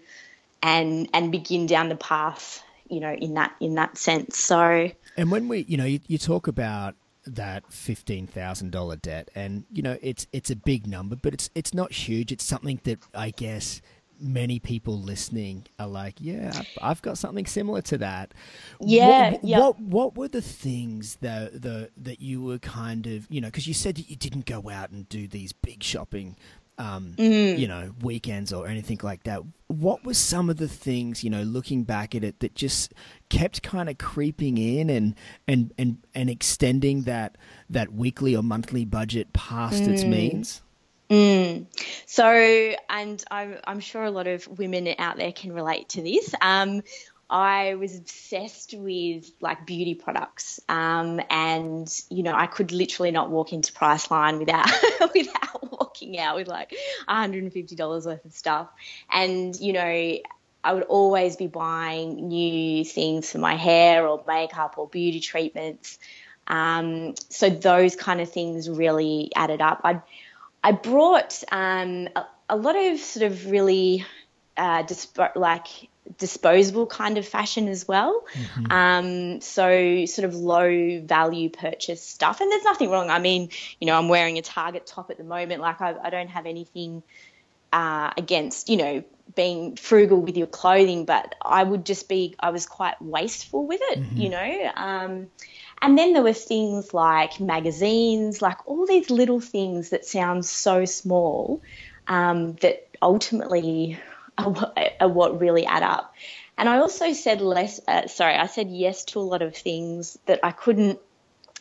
and 0.62 1.09
and 1.13 1.31
begin 1.31 1.67
down 1.67 1.89
the 1.89 1.95
path, 1.95 2.63
you 2.89 3.00
know, 3.00 3.13
in 3.13 3.35
that 3.35 3.55
in 3.59 3.75
that 3.75 3.97
sense. 3.97 4.38
So 4.39 4.91
And 5.17 5.31
when 5.31 5.47
we 5.47 5.65
you 5.67 5.77
know, 5.77 5.85
you, 5.85 6.00
you 6.07 6.17
talk 6.17 6.47
about 6.47 6.95
that 7.25 7.72
fifteen 7.72 8.27
thousand 8.27 8.72
dollar 8.72 8.96
debt, 8.96 9.30
and 9.36 9.65
you 9.72 9.82
know 9.82 9.98
it's 10.01 10.27
it's 10.32 10.50
a 10.50 10.56
big 10.56 10.88
number, 10.88 11.15
but 11.15 11.34
it's 11.34 11.50
it's 11.56 11.74
not 11.74 11.92
huge. 11.92 12.32
It's 12.32 12.44
something 12.44 12.80
that 12.84 13.00
I 13.13 13.32
guess 13.32 13.82
many 14.20 14.60
people 14.60 15.00
listening 15.00 15.65
are 15.77 15.88
like, 15.88 16.15
yeah, 16.20 16.63
I've 16.82 17.01
got 17.01 17.18
something 17.18 17.46
similar 17.46 17.82
to 17.84 17.98
that. 18.00 18.34
Yeah, 18.80 19.32
what, 19.32 19.44
yeah. 19.44 19.60
What 19.60 19.80
what 19.80 20.18
were 20.18 20.27
the 20.27 20.42
things 20.42 21.18
that 21.22 21.62
the 21.62 21.89
that 21.98 22.22
you 22.22 22.42
were 22.42 22.60
kind 22.60 23.08
of 23.08 23.27
you 23.30 23.42
know 23.42 23.48
because 23.48 23.68
you 23.68 23.74
said 23.74 23.96
that 23.98 24.10
you 24.10 24.15
didn't 24.15 24.46
go 24.46 24.70
out 24.70 24.92
and 24.92 25.08
do 25.10 25.27
these 25.27 25.51
big 25.53 25.84
shopping 25.84 26.36
um, 26.77 27.13
mm. 27.18 27.58
you 27.58 27.68
know, 27.68 27.92
weekends 28.01 28.51
or 28.51 28.68
anything 28.68 29.00
like 29.03 29.24
that. 29.24 29.42
What 29.68 30.06
were 30.06 30.13
some 30.13 30.50
of 30.50 30.58
the 30.58 30.68
things, 30.68 31.24
you 31.24 31.30
know, 31.30 31.44
looking 31.44 31.84
back 31.84 32.15
at 32.15 32.24
it, 32.24 32.39
that 32.39 32.56
just 32.56 32.94
kept 33.30 33.63
kind 33.63 33.89
of 33.89 33.98
creeping 33.98 34.58
in 34.58 34.89
and 34.89 35.15
and 35.48 35.74
and 35.77 35.98
and 36.13 36.30
extending 36.30 37.03
that 37.03 37.38
that 37.70 37.94
weekly 37.94 38.36
or 38.36 38.44
monthly 38.44 38.86
budget 38.86 39.34
past 39.34 39.84
mm. 39.84 39.88
its 39.89 40.03
means? 40.03 40.62
Mm. 41.10 41.68
So, 42.08 42.25
and 42.89 43.24
I'm, 43.30 43.58
I'm 43.65 43.80
sure 43.80 44.03
a 44.03 44.12
lot 44.12 44.27
of 44.27 44.48
women 44.48 44.96
out 44.98 45.18
there 45.18 45.32
can 45.32 45.51
relate 45.51 45.89
to 45.89 46.01
this. 46.01 46.34
Um, 46.42 46.82
I 47.30 47.75
was 47.75 47.98
obsessed 47.98 48.74
with 48.74 49.32
like 49.42 49.65
beauty 49.65 49.96
products, 49.96 50.60
um, 50.70 51.20
and 51.30 51.89
you 52.10 52.24
know 52.24 52.34
I 52.34 52.48
could 52.48 52.72
literally 52.72 53.12
not 53.12 53.29
walk 53.29 53.53
into 53.53 53.74
Priceline 53.74 54.40
without 54.40 54.70
without 55.16 55.72
walking 55.72 56.20
out 56.20 56.36
with 56.36 56.48
like 56.48 56.74
$150 57.09 58.05
worth 58.05 58.25
of 58.25 58.33
stuff. 58.33 58.70
And 59.12 59.55
you 59.59 59.74
know 59.74 60.18
I 60.64 60.74
would 60.74 60.83
always 60.83 61.36
be 61.36 61.48
buying 61.48 62.27
new 62.27 62.86
things 62.86 63.31
for 63.31 63.38
my 63.38 63.55
hair 63.55 64.07
or 64.07 64.24
makeup 64.27 64.75
or 64.77 64.88
beauty 64.88 65.20
treatments. 65.20 66.00
Um, 66.48 67.16
so 67.29 67.50
those 67.50 67.96
kind 67.96 68.22
of 68.22 68.31
things 68.31 68.70
really 68.70 69.31
added 69.36 69.62
up. 69.62 69.81
I 69.83 70.01
I 70.64 70.72
brought 70.72 71.44
um, 71.51 72.07
a, 72.16 72.25
a, 72.50 72.55
lot 72.55 72.77
of 72.77 73.00
sort 73.00 73.29
of 73.29 73.51
really 73.51 74.05
uh, 74.55 74.83
disp- 74.83 75.36
like 75.36 75.90
disposable 76.18 76.85
kind 76.85 77.18
of 77.18 77.27
fashion 77.27 77.68
as 77.68 77.87
well. 77.87 78.25
Mm-hmm. 78.33 78.72
Um, 78.72 79.42
so 79.42 80.05
sort 80.05 80.25
of 80.25 80.35
low 80.35 81.01
value 81.01 81.50
purchase 81.50 82.01
stuff. 82.01 82.42
And 82.42 82.51
there's 82.51 82.63
nothing 82.63 82.89
wrong. 82.89 83.09
I 83.09 83.20
mean, 83.20 83.50
you 83.79 83.87
know, 83.87 83.98
I'm 83.98 84.09
wearing 84.09 84.37
a 84.37 84.42
Target 84.42 84.85
top 84.85 85.11
at 85.11 85.18
the 85.18 85.24
moment. 85.24 85.61
Like 85.61 85.81
I, 85.81 85.96
I 86.03 86.09
don't 86.09 86.29
have 86.29 86.46
anything 86.46 87.03
uh, 87.72 88.11
against, 88.18 88.70
you 88.70 88.77
know, 88.77 89.03
being 89.35 89.75
frugal 89.75 90.22
with 90.22 90.37
your 90.37 90.48
clothing, 90.48 91.05
but 91.05 91.35
I 91.42 91.63
would 91.63 91.85
just 91.85 92.09
be, 92.09 92.35
I 92.39 92.50
was 92.50 92.66
quite 92.66 93.01
wasteful 93.01 93.66
with 93.66 93.79
it, 93.81 94.00
mm-hmm. 94.00 94.18
you 94.18 94.29
know. 94.29 94.72
Um, 94.75 95.27
and 95.81 95.98
then 95.98 96.13
there 96.13 96.24
were 96.24 96.33
things 96.33 96.94
like 96.94 97.39
magazines, 97.39 98.42
like 98.42 98.68
all 98.68 98.85
these 98.85 99.09
little 99.09 99.39
things 99.39 99.89
that 99.89 100.05
sound 100.05 100.46
so 100.46 100.85
small 100.85 101.61
um, 102.07 102.53
that 102.61 102.87
ultimately 103.01 104.00
are, 104.37 104.74
are 105.00 105.07
what 105.07 105.39
really 105.39 105.65
add 105.65 105.83
up. 105.83 106.13
And 106.57 106.69
I 106.69 106.77
also 106.77 107.13
said 107.13 107.41
less, 107.41 107.79
uh, 107.87 108.07
sorry, 108.07 108.35
I 108.35 108.48
said 108.48 108.69
yes 108.69 109.05
to 109.05 109.19
a 109.19 109.22
lot 109.22 109.41
of 109.41 109.55
things 109.55 110.17
that 110.25 110.39
I 110.43 110.51
couldn't 110.51 111.00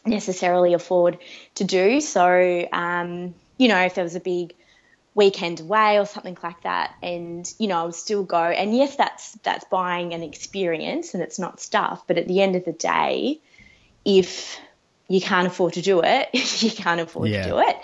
necessarily 0.05 0.75
afford 0.75 1.19
to 1.57 1.65
do. 1.65 2.01
So, 2.01 2.69
um, 2.73 3.35
you 3.57 3.69
know, 3.69 3.79
if 3.79 3.95
there 3.95 4.05
was 4.05 4.17
a 4.17 4.21
big 4.21 4.55
weekend 5.15 5.61
away 5.61 5.99
or 5.99 6.07
something 6.07 6.37
like 6.43 6.63
that, 6.63 6.95
and 7.03 7.51
you 7.59 7.69
know, 7.69 7.81
I 7.81 7.85
would 7.85 7.95
still 7.95 8.23
go. 8.23 8.43
And 8.43 8.77
yes, 8.77 8.97
that's 8.97 9.33
that's 9.43 9.65
buying 9.65 10.15
an 10.15 10.23
experience 10.23 11.15
and 11.15 11.23
it's 11.23 11.39
not 11.39 11.61
stuff. 11.61 12.05
But 12.07 12.19
at 12.19 12.29
the 12.29 12.41
end 12.41 12.57
of 12.57 12.65
the 12.65 12.73
day, 12.73 13.41
if 14.05 14.59
you 15.09 15.21
can't 15.21 15.47
afford 15.47 15.75
to 15.75 15.83
do 15.83 16.03
it, 16.03 16.31
you 16.63 16.71
can't 16.71 17.01
afford 17.01 17.29
yeah. 17.29 17.45
to 17.45 17.51
do 17.51 17.59
it, 17.61 17.77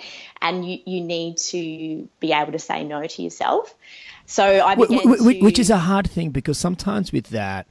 and 0.43 0.69
you 0.69 0.79
you 0.85 1.01
need 1.01 1.39
to 1.39 2.09
be 2.21 2.33
able 2.33 2.53
to 2.53 2.59
say 2.59 2.85
no 2.85 3.07
to 3.07 3.23
yourself. 3.23 3.75
So 4.29 4.45
I 4.45 4.75
began 4.75 5.11
which, 5.11 5.39
to... 5.39 5.41
which 5.41 5.59
is 5.59 5.71
a 5.71 5.79
hard 5.79 6.09
thing 6.09 6.31
because 6.31 6.59
sometimes 6.59 7.13
with 7.13 7.29
that 7.29 7.67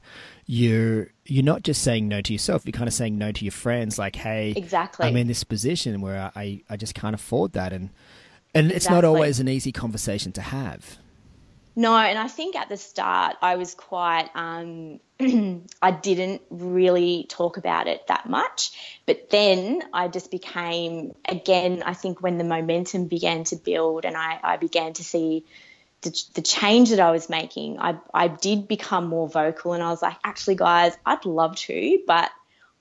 you're 0.48 1.08
you're 1.26 1.44
not 1.44 1.62
just 1.62 1.82
saying 1.82 2.08
no 2.08 2.22
to 2.22 2.32
yourself 2.32 2.62
you're 2.64 2.72
kind 2.72 2.88
of 2.88 2.94
saying 2.94 3.16
no 3.18 3.30
to 3.30 3.44
your 3.44 3.52
friends 3.52 3.98
like 3.98 4.16
hey 4.16 4.54
exactly 4.56 5.06
i'm 5.06 5.14
in 5.14 5.26
this 5.26 5.44
position 5.44 6.00
where 6.00 6.32
i 6.34 6.60
i 6.70 6.76
just 6.76 6.94
can't 6.94 7.14
afford 7.14 7.52
that 7.52 7.70
and 7.70 7.90
and 8.54 8.68
it's 8.68 8.86
exactly. 8.86 8.96
not 8.96 9.04
always 9.04 9.38
an 9.38 9.46
easy 9.46 9.70
conversation 9.70 10.32
to 10.32 10.40
have 10.40 10.96
no 11.76 11.94
and 11.94 12.18
i 12.18 12.26
think 12.26 12.56
at 12.56 12.70
the 12.70 12.78
start 12.78 13.36
i 13.42 13.56
was 13.56 13.74
quite 13.74 14.30
um 14.34 14.98
i 15.82 15.90
didn't 15.90 16.40
really 16.48 17.26
talk 17.28 17.58
about 17.58 17.86
it 17.86 18.06
that 18.06 18.26
much 18.26 18.70
but 19.04 19.28
then 19.28 19.82
i 19.92 20.08
just 20.08 20.30
became 20.30 21.14
again 21.26 21.82
i 21.84 21.92
think 21.92 22.22
when 22.22 22.38
the 22.38 22.44
momentum 22.44 23.04
began 23.04 23.44
to 23.44 23.54
build 23.54 24.06
and 24.06 24.16
i 24.16 24.40
i 24.42 24.56
began 24.56 24.94
to 24.94 25.04
see 25.04 25.44
the, 26.02 26.16
the 26.34 26.42
change 26.42 26.90
that 26.90 27.00
I 27.00 27.10
was 27.10 27.28
making, 27.28 27.78
I, 27.80 27.98
I 28.14 28.28
did 28.28 28.68
become 28.68 29.08
more 29.08 29.28
vocal 29.28 29.72
and 29.72 29.82
I 29.82 29.90
was 29.90 30.02
like, 30.02 30.16
actually, 30.24 30.54
guys, 30.54 30.96
I'd 31.04 31.24
love 31.24 31.56
to, 31.56 32.02
but 32.06 32.30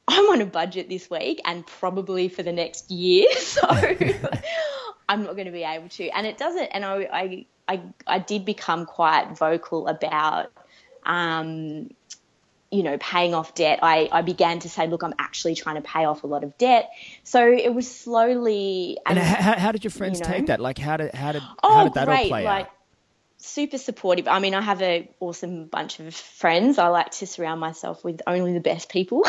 I'm 0.07 0.25
on 0.29 0.41
a 0.41 0.45
budget 0.45 0.87
this 0.87 1.09
week 1.09 1.41
and 1.43 1.65
probably 1.65 2.29
for 2.29 2.43
the 2.43 2.53
next 2.53 2.91
year. 2.91 3.27
So 3.37 3.67
I'm 5.09 5.23
not 5.23 5.35
going 5.35 5.45
to 5.45 5.51
be 5.51 5.63
able 5.63 5.89
to. 5.89 6.09
And 6.09 6.27
it 6.27 6.37
doesn't, 6.37 6.65
and 6.65 6.83
I, 6.83 7.07
I, 7.11 7.45
I, 7.67 7.81
I 8.05 8.19
did 8.19 8.45
become 8.45 8.85
quite 8.85 9.37
vocal 9.37 9.87
about, 9.87 10.51
um, 11.05 11.89
you 12.69 12.83
know, 12.83 12.97
paying 12.99 13.33
off 13.33 13.55
debt. 13.55 13.79
I, 13.81 14.09
I 14.11 14.21
began 14.21 14.59
to 14.59 14.69
say, 14.69 14.87
look, 14.87 15.03
I'm 15.03 15.13
actually 15.17 15.55
trying 15.55 15.75
to 15.75 15.81
pay 15.81 16.03
off 16.03 16.23
a 16.23 16.27
lot 16.27 16.43
of 16.43 16.57
debt. 16.57 16.89
So 17.23 17.49
it 17.49 17.73
was 17.73 17.89
slowly. 17.89 18.97
And, 19.05 19.17
and 19.17 19.27
how, 19.27 19.57
how, 19.57 19.71
did 19.71 19.85
your 19.85 19.91
friends 19.91 20.19
you 20.19 20.25
know, 20.25 20.31
take 20.33 20.47
that? 20.47 20.59
Like, 20.59 20.77
how 20.77 20.97
did, 20.97 21.13
how 21.13 21.31
did, 21.31 21.41
oh, 21.63 21.75
how 21.75 21.83
did 21.85 21.93
that 21.93 22.05
great. 22.05 22.23
all 22.23 22.27
play 22.27 22.43
like, 22.43 22.65
out? 22.65 22.71
Super 23.47 23.77
supportive. 23.77 24.27
I 24.27 24.39
mean, 24.39 24.53
I 24.53 24.61
have 24.61 24.81
an 24.81 25.07
awesome 25.19 25.65
bunch 25.65 25.99
of 25.99 26.13
friends. 26.13 26.77
I 26.77 26.87
like 26.87 27.11
to 27.11 27.27
surround 27.27 27.59
myself 27.59 28.03
with 28.03 28.21
only 28.27 28.53
the 28.53 28.59
best 28.59 28.89
people. 28.89 29.25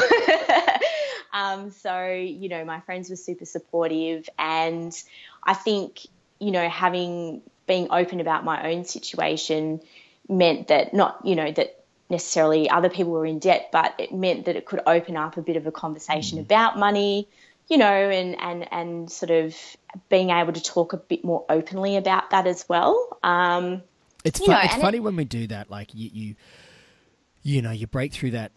um, 1.33 1.71
so, 1.71 2.07
you 2.07 2.49
know, 2.49 2.65
my 2.65 2.81
friends 2.81 3.11
were 3.11 3.17
super 3.17 3.45
supportive. 3.45 4.29
And 4.39 4.93
I 5.43 5.55
think, 5.55 6.07
you 6.39 6.51
know, 6.51 6.69
having 6.69 7.43
being 7.67 7.89
open 7.91 8.21
about 8.21 8.45
my 8.45 8.71
own 8.71 8.85
situation 8.85 9.81
meant 10.29 10.69
that 10.69 10.95
not, 10.95 11.21
you 11.25 11.37
know, 11.37 11.51
that 11.53 11.85
necessarily 12.11 12.69
other 12.71 12.89
people 12.89 13.13
were 13.13 13.27
in 13.27 13.39
debt, 13.39 13.69
but 13.73 13.95
it 13.99 14.13
meant 14.13 14.47
that 14.47 14.57
it 14.57 14.65
could 14.65 14.81
open 14.87 15.17
up 15.17 15.37
a 15.37 15.43
bit 15.43 15.57
of 15.57 15.67
a 15.67 15.73
conversation 15.73 16.39
mm. 16.39 16.43
about 16.43 16.79
money, 16.79 17.29
you 17.69 17.77
know, 17.77 17.87
and, 17.87 18.41
and, 18.41 18.73
and 18.73 19.13
sort 19.13 19.31
of 19.31 19.55
being 20.09 20.31
able 20.31 20.53
to 20.53 20.63
talk 20.63 20.93
a 20.93 20.97
bit 20.97 21.25
more 21.25 21.45
openly 21.49 21.97
about 21.97 22.31
that 22.31 22.47
as 22.47 22.67
well. 22.69 23.19
Um, 23.23 23.83
it's 24.25 24.39
fun, 24.39 24.51
know, 24.51 24.61
it's 24.63 24.75
funny 24.77 24.99
it, 24.99 25.03
when 25.03 25.17
we 25.17 25.25
do 25.25 25.47
that. 25.49 25.71
Like 25.71 25.95
you, 25.95 26.11
you, 26.13 26.35
you 27.43 27.63
know, 27.63 27.71
you 27.71 27.87
break 27.87 28.13
through 28.13 28.33
that 28.33 28.53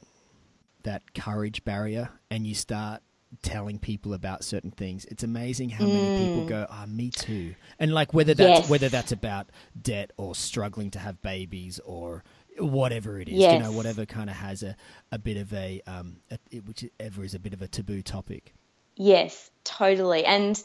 that 0.83 1.13
courage 1.13 1.63
barrier 1.63 2.09
and 2.29 2.45
you 2.47 2.55
start 2.55 3.01
telling 3.41 3.79
people 3.79 4.13
about 4.13 4.43
certain 4.43 4.71
things. 4.71 5.05
It's 5.05 5.23
amazing 5.23 5.69
how 5.69 5.85
mm. 5.85 5.93
many 5.93 6.25
people 6.25 6.45
mm. 6.45 6.49
go, 6.49 6.67
"Ah, 6.69 6.81
oh, 6.83 6.87
me 6.87 7.09
too." 7.09 7.55
And 7.79 7.93
like 7.93 8.13
whether 8.13 8.33
that's 8.33 8.61
yes. 8.61 8.69
whether 8.69 8.89
that's 8.89 9.11
about 9.11 9.47
debt 9.81 10.11
or 10.17 10.35
struggling 10.35 10.91
to 10.91 10.99
have 10.99 11.21
babies 11.21 11.79
or 11.85 12.23
whatever 12.57 13.19
it 13.19 13.29
is, 13.29 13.35
Yes. 13.35 13.53
you 13.53 13.59
know, 13.59 13.71
whatever 13.71 14.05
kind 14.05 14.29
of 14.29 14.35
has 14.35 14.63
a, 14.63 14.75
a 15.11 15.17
bit 15.17 15.37
of 15.37 15.53
a, 15.53 15.81
um, 15.87 16.17
a, 16.29 16.57
whichever 16.59 17.23
is 17.23 17.33
a 17.33 17.39
bit 17.39 17.53
of 17.53 17.61
a 17.61 17.67
taboo 17.67 18.01
topic. 18.01 18.53
Yes, 18.95 19.49
totally. 19.63 20.25
And 20.25 20.61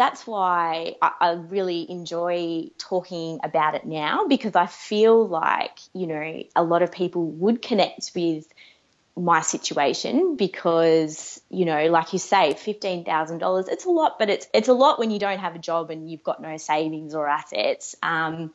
that's 0.00 0.26
why 0.26 0.94
I, 1.02 1.12
I 1.20 1.30
really 1.32 1.88
enjoy 1.90 2.70
talking 2.78 3.38
about 3.42 3.74
it 3.74 3.84
now 3.84 4.26
because 4.26 4.56
I 4.56 4.64
feel 4.64 5.28
like, 5.28 5.78
you 5.92 6.06
know, 6.06 6.42
a 6.56 6.64
lot 6.64 6.80
of 6.80 6.90
people 6.90 7.26
would 7.32 7.60
connect 7.60 8.12
with 8.14 8.46
my 9.14 9.42
situation 9.42 10.36
because, 10.36 11.42
you 11.50 11.66
know, 11.66 11.84
like 11.88 12.14
you 12.14 12.18
say, 12.18 12.54
$15,000, 12.54 13.68
it's 13.68 13.84
a 13.84 13.90
lot, 13.90 14.18
but 14.18 14.30
it's, 14.30 14.46
it's 14.54 14.68
a 14.68 14.72
lot 14.72 14.98
when 14.98 15.10
you 15.10 15.18
don't 15.18 15.38
have 15.38 15.54
a 15.54 15.58
job 15.58 15.90
and 15.90 16.10
you've 16.10 16.22
got 16.22 16.40
no 16.40 16.56
savings 16.56 17.14
or 17.14 17.28
assets. 17.28 17.94
Um, 18.02 18.54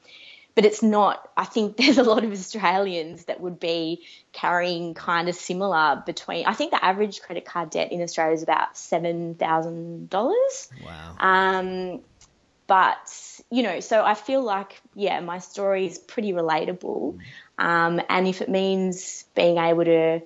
but 0.56 0.66
it's 0.66 0.82
not 0.82 1.30
i 1.38 1.46
think 1.46 1.78
there's 1.82 1.98
a 1.98 2.04
lot 2.04 2.24
of 2.24 2.32
australians 2.32 3.26
that 3.26 3.40
would 3.42 3.60
be 3.60 4.02
carrying 4.34 4.94
kind 4.94 5.30
of 5.30 5.36
similar 5.36 6.02
between 6.06 6.46
i 6.46 6.54
think 6.54 6.72
the 6.72 6.84
average 6.84 7.22
credit 7.22 7.46
card 7.46 7.70
debt 7.70 7.92
in 7.92 8.02
australia 8.02 8.34
is 8.34 8.44
about 8.44 8.74
$7000 8.76 10.68
Wow. 10.84 11.16
um, 11.20 12.02
but 12.68 13.42
you 13.52 13.64
know 13.64 13.80
so 13.80 14.04
i 14.04 14.14
feel 14.16 14.42
like 14.42 14.82
yeah 14.96 15.20
my 15.20 15.40
story 15.40 15.86
is 15.86 15.98
pretty 16.00 16.34
relatable. 16.34 17.20
Um, 17.58 18.02
and 18.10 18.28
if 18.28 18.42
it 18.42 18.50
means 18.50 19.24
being 19.34 19.58
able 19.58 19.86
to 19.86 20.22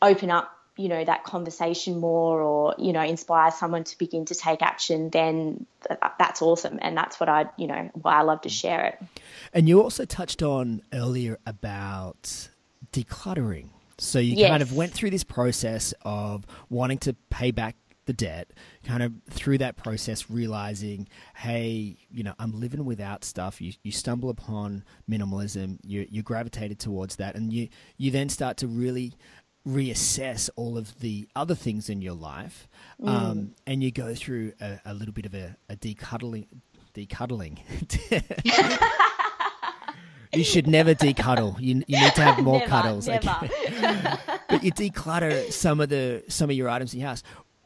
open 0.00 0.30
up 0.30 0.56
you 0.82 0.88
know 0.88 1.04
that 1.04 1.22
conversation 1.24 1.92
more 2.00 2.40
or 2.42 2.74
you 2.78 2.92
know 2.92 3.02
inspire 3.14 3.50
someone 3.50 3.84
to 3.84 3.96
begin 3.98 4.24
to 4.24 4.34
take 4.34 4.60
action 4.62 5.10
then 5.10 5.66
th- 5.86 6.00
that's 6.18 6.40
awesome 6.42 6.78
and 6.82 6.96
that's 6.96 7.20
what 7.20 7.28
i 7.28 7.40
you 7.56 7.66
know 7.66 7.82
why 8.02 8.14
i 8.20 8.22
love 8.22 8.40
to 8.40 8.48
share 8.48 8.82
it 8.90 8.96
And 9.54 9.68
you 9.68 9.82
also 9.82 10.04
touched 10.04 10.42
on 10.42 10.82
earlier 10.92 11.38
about 11.46 12.48
decluttering. 12.92 13.68
So 13.98 14.18
you 14.18 14.34
Yes. 14.36 14.48
kind 14.50 14.62
of 14.62 14.74
went 14.74 14.92
through 14.92 15.10
this 15.10 15.24
process 15.24 15.94
of 16.02 16.44
wanting 16.70 16.98
to 16.98 17.14
pay 17.30 17.50
back 17.52 17.76
the 18.04 18.12
debt, 18.12 18.50
kind 18.84 19.00
of 19.02 19.12
through 19.30 19.58
that 19.58 19.76
process 19.76 20.28
realizing, 20.28 21.06
hey, 21.36 21.96
you 22.10 22.24
know, 22.24 22.34
I'm 22.38 22.58
living 22.58 22.84
without 22.84 23.22
stuff. 23.24 23.60
You 23.60 23.74
you 23.84 23.92
stumble 23.92 24.28
upon 24.28 24.84
minimalism, 25.08 25.78
you 25.84 26.06
you 26.10 26.22
gravitated 26.22 26.78
towards 26.80 27.16
that 27.16 27.36
and 27.36 27.52
you 27.52 27.68
you 27.96 28.10
then 28.10 28.28
start 28.28 28.56
to 28.58 28.66
really 28.66 29.12
reassess 29.66 30.50
all 30.56 30.76
of 30.76 30.98
the 31.00 31.28
other 31.36 31.54
things 31.54 31.88
in 31.88 32.02
your 32.02 32.14
life 32.14 32.68
um, 33.04 33.54
and 33.66 33.82
you 33.82 33.90
go 33.92 34.14
through 34.14 34.52
a, 34.60 34.80
a 34.86 34.94
little 34.94 35.14
bit 35.14 35.24
of 35.26 35.34
a, 35.34 35.56
a 35.68 35.76
decuddling 35.76 36.46
decuddling 36.94 37.60
You 40.34 40.44
should 40.44 40.66
never 40.66 40.94
decuddle. 40.94 41.56
You 41.60 41.82
you 41.86 42.00
need 42.00 42.14
to 42.14 42.22
have 42.22 42.42
more 42.42 42.58
Never, 42.60 42.70
cuddles. 42.70 43.06
never. 43.06 43.28
but 44.48 44.64
you 44.64 44.72
declutter 44.72 45.52
some 45.52 45.78
of 45.78 45.90
the 45.90 46.24
some 46.28 46.48
of 46.48 46.56
your 46.56 46.70
items 46.70 46.94
in 46.94 47.00
your 47.00 47.10
house. 47.10 47.22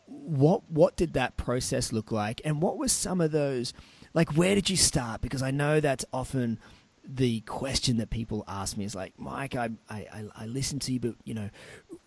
What 0.06 0.68
what 0.68 0.96
did 0.96 1.12
that 1.12 1.36
process 1.36 1.92
look 1.92 2.10
like, 2.10 2.40
and 2.44 2.60
what 2.60 2.76
were 2.76 2.88
some 2.88 3.20
of 3.20 3.30
those? 3.30 3.72
Like, 4.14 4.32
where 4.36 4.56
did 4.56 4.68
you 4.68 4.76
start? 4.76 5.20
Because 5.20 5.42
I 5.42 5.52
know 5.52 5.78
that's 5.78 6.04
often 6.12 6.58
the 7.08 7.40
question 7.40 7.98
that 7.98 8.10
people 8.10 8.44
ask 8.48 8.76
me 8.76 8.84
is 8.84 8.94
like, 8.94 9.12
Mike, 9.18 9.54
I 9.54 9.70
I, 9.88 10.24
I- 10.34 10.46
listen 10.46 10.78
to 10.80 10.92
you, 10.92 11.00
but 11.00 11.14
you 11.24 11.34
know, 11.34 11.50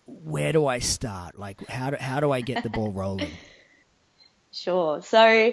where 0.06 0.52
do 0.52 0.66
I 0.66 0.78
start? 0.78 1.38
Like, 1.38 1.66
how 1.68 1.90
do 1.90 1.96
how 1.98 2.20
do 2.20 2.30
I 2.30 2.40
get 2.40 2.62
the 2.62 2.70
ball 2.70 2.90
rolling? 2.92 3.36
Sure. 4.52 5.00
So, 5.02 5.52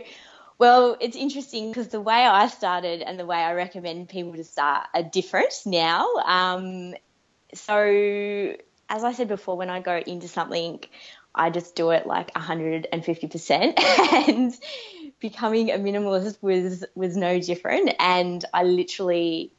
well, 0.57 0.97
it's 0.99 1.15
interesting 1.15 1.69
because 1.69 1.89
the 1.89 2.01
way 2.01 2.25
I 2.25 2.47
started 2.47 3.01
and 3.01 3.19
the 3.19 3.25
way 3.25 3.38
I 3.38 3.53
recommend 3.53 4.10
people 4.10 4.33
to 4.33 4.43
start 4.43 4.88
are 4.93 5.03
different 5.03 5.53
now. 5.65 6.07
Um, 6.25 6.95
so, 7.53 8.55
as 8.89 9.03
I 9.03 9.13
said 9.13 9.27
before, 9.27 9.55
when 9.55 9.69
I 9.69 9.81
go 9.81 9.97
into 9.97 10.27
something, 10.27 10.79
I 11.36 11.51
just 11.51 11.75
do 11.75 11.91
it 11.91 12.07
like 12.07 12.33
150%. 12.33 13.79
And 14.27 14.53
becoming 15.19 15.71
a 15.71 15.75
minimalist 15.75 16.38
was 16.41 16.86
was 16.95 17.17
no 17.17 17.39
different. 17.39 17.93
And 17.99 18.43
I 18.53 18.63
literally 18.63 19.51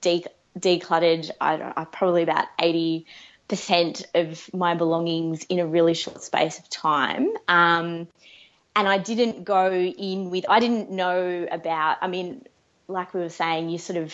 de- 0.00 0.26
decluttered, 0.58 1.30
I, 1.40 1.56
don't- 1.56 1.76
I 1.76 1.84
probably 1.84 2.22
about 2.22 2.46
80 2.58 3.06
percent 3.48 4.04
of 4.14 4.52
my 4.52 4.74
belongings 4.74 5.44
in 5.44 5.60
a 5.60 5.66
really 5.66 5.94
short 5.94 6.22
space 6.22 6.58
of 6.58 6.68
time. 6.68 7.28
Um, 7.46 8.08
and 8.74 8.88
I 8.88 8.98
didn't 8.98 9.44
go 9.44 9.72
in 9.72 10.30
with, 10.30 10.44
I 10.48 10.60
didn't 10.60 10.90
know 10.90 11.46
about, 11.50 11.98
I 12.02 12.08
mean, 12.08 12.44
like 12.88 13.14
we 13.14 13.20
were 13.20 13.28
saying, 13.28 13.70
you 13.70 13.78
sort 13.78 13.98
of 13.98 14.12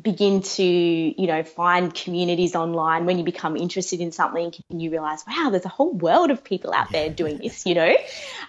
begin 0.00 0.42
to, 0.42 0.62
you 0.62 1.26
know, 1.26 1.42
find 1.42 1.94
communities 1.94 2.54
online 2.54 3.06
when 3.06 3.18
you 3.18 3.24
become 3.24 3.56
interested 3.56 4.00
in 4.00 4.12
something 4.12 4.52
and 4.70 4.82
you 4.82 4.90
realize, 4.90 5.24
wow, 5.26 5.50
there's 5.50 5.64
a 5.64 5.70
whole 5.70 5.92
world 5.92 6.30
of 6.30 6.44
people 6.44 6.72
out 6.72 6.90
there 6.90 7.10
doing 7.10 7.38
this, 7.38 7.66
you 7.66 7.74
know. 7.74 7.96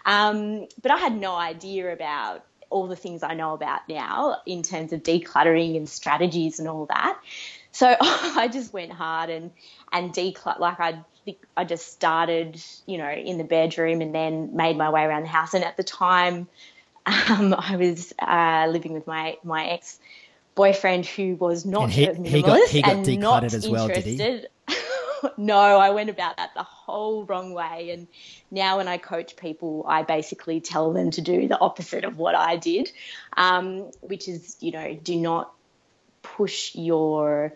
Um, 0.06 0.68
but 0.82 0.92
I 0.92 0.98
had 0.98 1.16
no 1.16 1.36
idea 1.36 1.92
about 1.92 2.46
all 2.70 2.88
the 2.88 2.96
things 2.96 3.22
I 3.22 3.34
know 3.34 3.54
about 3.54 3.82
now 3.90 4.38
in 4.46 4.64
terms 4.64 4.94
of 4.94 5.04
decluttering 5.04 5.76
and 5.76 5.88
strategies 5.88 6.60
and 6.60 6.68
all 6.68 6.86
that. 6.88 7.20
So 7.72 7.96
I 8.02 8.50
just 8.52 8.74
went 8.74 8.92
hard 8.92 9.30
and 9.30 9.52
and 9.92 10.14
declutter. 10.14 10.60
Like 10.60 10.80
I 10.80 11.00
think 11.26 11.46
I 11.56 11.66
just 11.66 11.92
started, 11.92 12.62
you 12.86 12.98
know, 12.98 13.10
in 13.10 13.38
the 13.38 13.44
bedroom 13.44 14.02
and 14.02 14.16
then 14.16 14.56
made 14.56 14.78
my 14.78 14.90
way 14.90 15.04
around 15.04 15.24
the 15.24 15.30
house. 15.30 15.54
And 15.54 15.64
at 15.64 15.78
the 15.78 15.84
time, 15.84 16.48
um, 17.06 17.54
I 17.58 17.76
was 17.78 18.14
uh, 18.20 18.68
living 18.70 18.94
with 18.94 19.08
my 19.08 19.38
my 19.44 19.68
ex 19.68 20.00
boyfriend 20.56 21.06
who 21.06 21.36
was 21.36 21.66
not 21.66 21.84
And 21.84 21.92
he- 21.94 22.06
a 22.06 22.14
minimalist 22.16 22.28
he 22.28 22.42
got- 22.42 22.70
he 22.70 22.82
got 22.82 22.92
and 22.92 23.20
not 23.20 23.44
decluttered 23.44 23.54
as 23.54 23.70
well, 23.70 23.90
interested. 23.90 24.48
no, 25.38 25.56
I 25.58 25.92
went 25.92 26.10
about 26.10 26.38
that 26.38 26.52
the 26.56 26.64
whole 26.64 27.24
wrong 27.26 27.54
way. 27.54 27.92
And 27.92 28.08
now 28.50 28.78
when 28.78 28.88
I 28.88 28.98
coach 28.98 29.36
people, 29.36 29.86
I 29.88 30.04
basically 30.04 30.62
tell 30.62 30.94
them 30.94 31.12
to 31.12 31.22
do 31.22 31.48
the 31.48 31.60
opposite 31.60 32.04
of 32.04 32.18
what 32.18 32.36
I 32.36 32.56
did, 32.58 32.92
um, 33.38 33.92
which 34.02 34.28
is, 34.28 34.58
you 34.60 34.72
know, 34.72 34.94
do 34.96 35.16
not 35.16 35.52
push 36.24 36.76
your, 36.76 37.54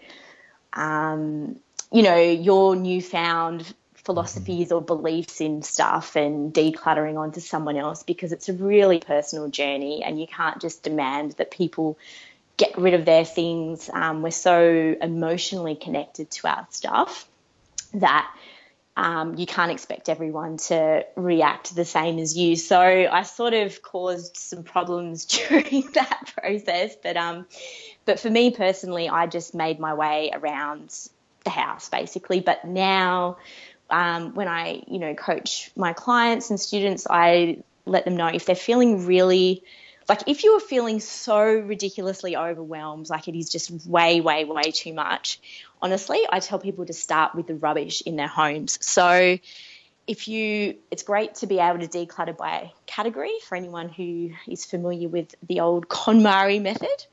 um, 0.73 1.59
you 1.91 2.03
know, 2.03 2.17
your 2.17 2.75
newfound 2.75 3.73
philosophies 3.95 4.71
or 4.71 4.81
beliefs 4.81 5.41
in 5.41 5.63
stuff 5.63 6.15
and 6.15 6.53
decluttering 6.53 7.17
onto 7.17 7.39
someone 7.39 7.75
else 7.75 8.03
because 8.03 8.31
it's 8.31 8.49
a 8.49 8.53
really 8.53 8.99
personal 8.99 9.49
journey 9.49 10.03
and 10.03 10.19
you 10.19 10.27
can't 10.27 10.61
just 10.61 10.83
demand 10.83 11.31
that 11.33 11.49
people 11.49 11.97
get 12.57 12.77
rid 12.77 12.93
of 12.93 13.05
their 13.05 13.25
things. 13.25 13.89
Um, 13.91 14.21
we're 14.21 14.31
so 14.31 14.95
emotionally 15.01 15.75
connected 15.75 16.31
to 16.31 16.47
our 16.47 16.67
stuff 16.69 17.27
that 17.93 18.33
um, 18.97 19.35
you 19.35 19.45
can't 19.45 19.71
expect 19.71 20.07
everyone 20.07 20.57
to 20.57 21.05
react 21.15 21.75
the 21.75 21.83
same 21.83 22.17
as 22.17 22.37
you. 22.37 22.55
So 22.55 22.79
I 22.79 23.23
sort 23.23 23.53
of 23.53 23.81
caused 23.81 24.37
some 24.37 24.63
problems 24.63 25.25
during 25.49 25.89
that 25.93 26.33
process, 26.37 26.95
but 27.01 27.17
um, 27.17 27.45
but 28.05 28.19
for 28.19 28.29
me 28.29 28.51
personally, 28.51 29.09
I 29.09 29.27
just 29.27 29.53
made 29.53 29.79
my 29.79 29.93
way 29.93 30.31
around 30.33 30.97
the 31.43 31.49
house 31.49 31.89
basically. 31.89 32.39
But 32.39 32.65
now, 32.65 33.37
um, 33.89 34.33
when 34.33 34.47
I 34.47 34.83
you 34.87 34.99
know 34.99 35.13
coach 35.13 35.71
my 35.75 35.91
clients 35.91 36.49
and 36.49 36.59
students, 36.59 37.05
I 37.09 37.63
let 37.85 38.05
them 38.05 38.15
know 38.15 38.27
if 38.27 38.45
they're 38.45 38.55
feeling 38.55 39.05
really 39.05 39.63
like 40.07 40.23
if 40.27 40.43
you 40.43 40.51
are 40.51 40.59
feeling 40.59 40.99
so 40.99 41.43
ridiculously 41.43 42.35
overwhelmed, 42.35 43.09
like 43.09 43.27
it 43.27 43.35
is 43.35 43.49
just 43.49 43.71
way, 43.87 44.21
way, 44.21 44.45
way 44.45 44.71
too 44.71 44.93
much, 44.93 45.39
honestly, 45.81 46.21
I 46.29 46.39
tell 46.39 46.59
people 46.59 46.85
to 46.85 46.93
start 46.93 47.35
with 47.35 47.47
the 47.47 47.55
rubbish 47.55 48.03
in 48.05 48.15
their 48.15 48.27
homes. 48.27 48.77
So 48.81 49.37
if 50.07 50.27
you, 50.27 50.75
it's 50.91 51.03
great 51.03 51.35
to 51.35 51.47
be 51.47 51.59
able 51.59 51.79
to 51.79 51.87
declutter 51.87 52.37
by 52.37 52.71
category 52.85 53.33
for 53.47 53.55
anyone 53.55 53.89
who 53.89 54.31
is 54.47 54.65
familiar 54.65 55.09
with 55.09 55.33
the 55.47 55.61
old 55.61 55.87
KonMari 55.89 56.61
method. 56.61 57.05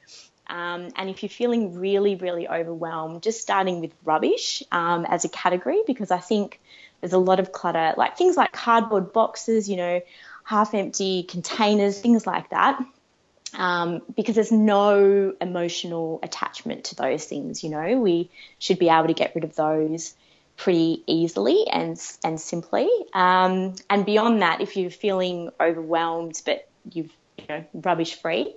Um, 0.48 0.88
and 0.96 1.08
if 1.08 1.22
you're 1.22 1.30
feeling 1.30 1.78
really, 1.78 2.16
really 2.16 2.46
overwhelmed, 2.46 3.22
just 3.22 3.40
starting 3.40 3.80
with 3.80 3.92
rubbish 4.04 4.62
um, 4.70 5.06
as 5.06 5.24
a 5.24 5.30
category, 5.30 5.82
because 5.86 6.10
I 6.10 6.18
think 6.18 6.60
there's 7.00 7.14
a 7.14 7.18
lot 7.18 7.40
of 7.40 7.52
clutter, 7.52 7.94
like 7.96 8.18
things 8.18 8.36
like 8.36 8.52
cardboard 8.52 9.12
boxes, 9.12 9.68
you 9.68 9.76
know, 9.76 10.00
half 10.44 10.74
empty 10.74 11.22
containers, 11.24 12.00
things 12.00 12.26
like 12.26 12.50
that. 12.50 12.84
Um, 13.54 14.00
because 14.16 14.34
there's 14.34 14.52
no 14.52 15.34
emotional 15.38 16.20
attachment 16.22 16.84
to 16.84 16.94
those 16.94 17.26
things, 17.26 17.62
you 17.62 17.68
know, 17.68 18.00
we 18.00 18.30
should 18.58 18.78
be 18.78 18.88
able 18.88 19.08
to 19.08 19.14
get 19.14 19.34
rid 19.34 19.44
of 19.44 19.54
those 19.54 20.14
pretty 20.56 21.02
easily 21.06 21.66
and 21.68 22.00
and 22.24 22.40
simply. 22.40 22.88
Um, 23.12 23.74
and 23.90 24.06
beyond 24.06 24.40
that, 24.40 24.62
if 24.62 24.76
you're 24.76 24.90
feeling 24.90 25.50
overwhelmed 25.60 26.40
but 26.46 26.68
you've 26.90 27.12
you 27.38 27.44
know 27.48 27.64
rubbish 27.74 28.14
free, 28.20 28.54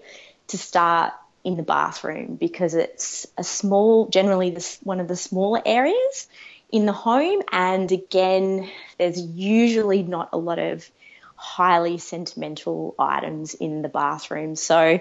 to 0.48 0.58
start 0.58 1.14
in 1.44 1.58
the 1.58 1.64
bathroom 1.64 2.36
because 2.36 2.74
it's 2.74 3.28
a 3.38 3.44
small, 3.44 4.10
generally 4.10 4.50
this 4.50 4.80
one 4.84 5.00
of 5.00 5.08
the 5.08 5.16
smaller 5.16 5.62
areas 5.66 6.28
in 6.72 6.86
the 6.86 6.94
home, 6.94 7.42
and 7.52 7.92
again, 7.92 8.70
there's 8.98 9.22
usually 9.22 10.04
not 10.04 10.30
a 10.34 10.38
lot 10.38 10.60
of 10.60 10.90
highly 11.36 11.98
sentimental 11.98 12.96
items 12.98 13.54
in 13.54 13.82
the 13.82 13.90
bathroom. 13.90 14.56
So 14.56 15.00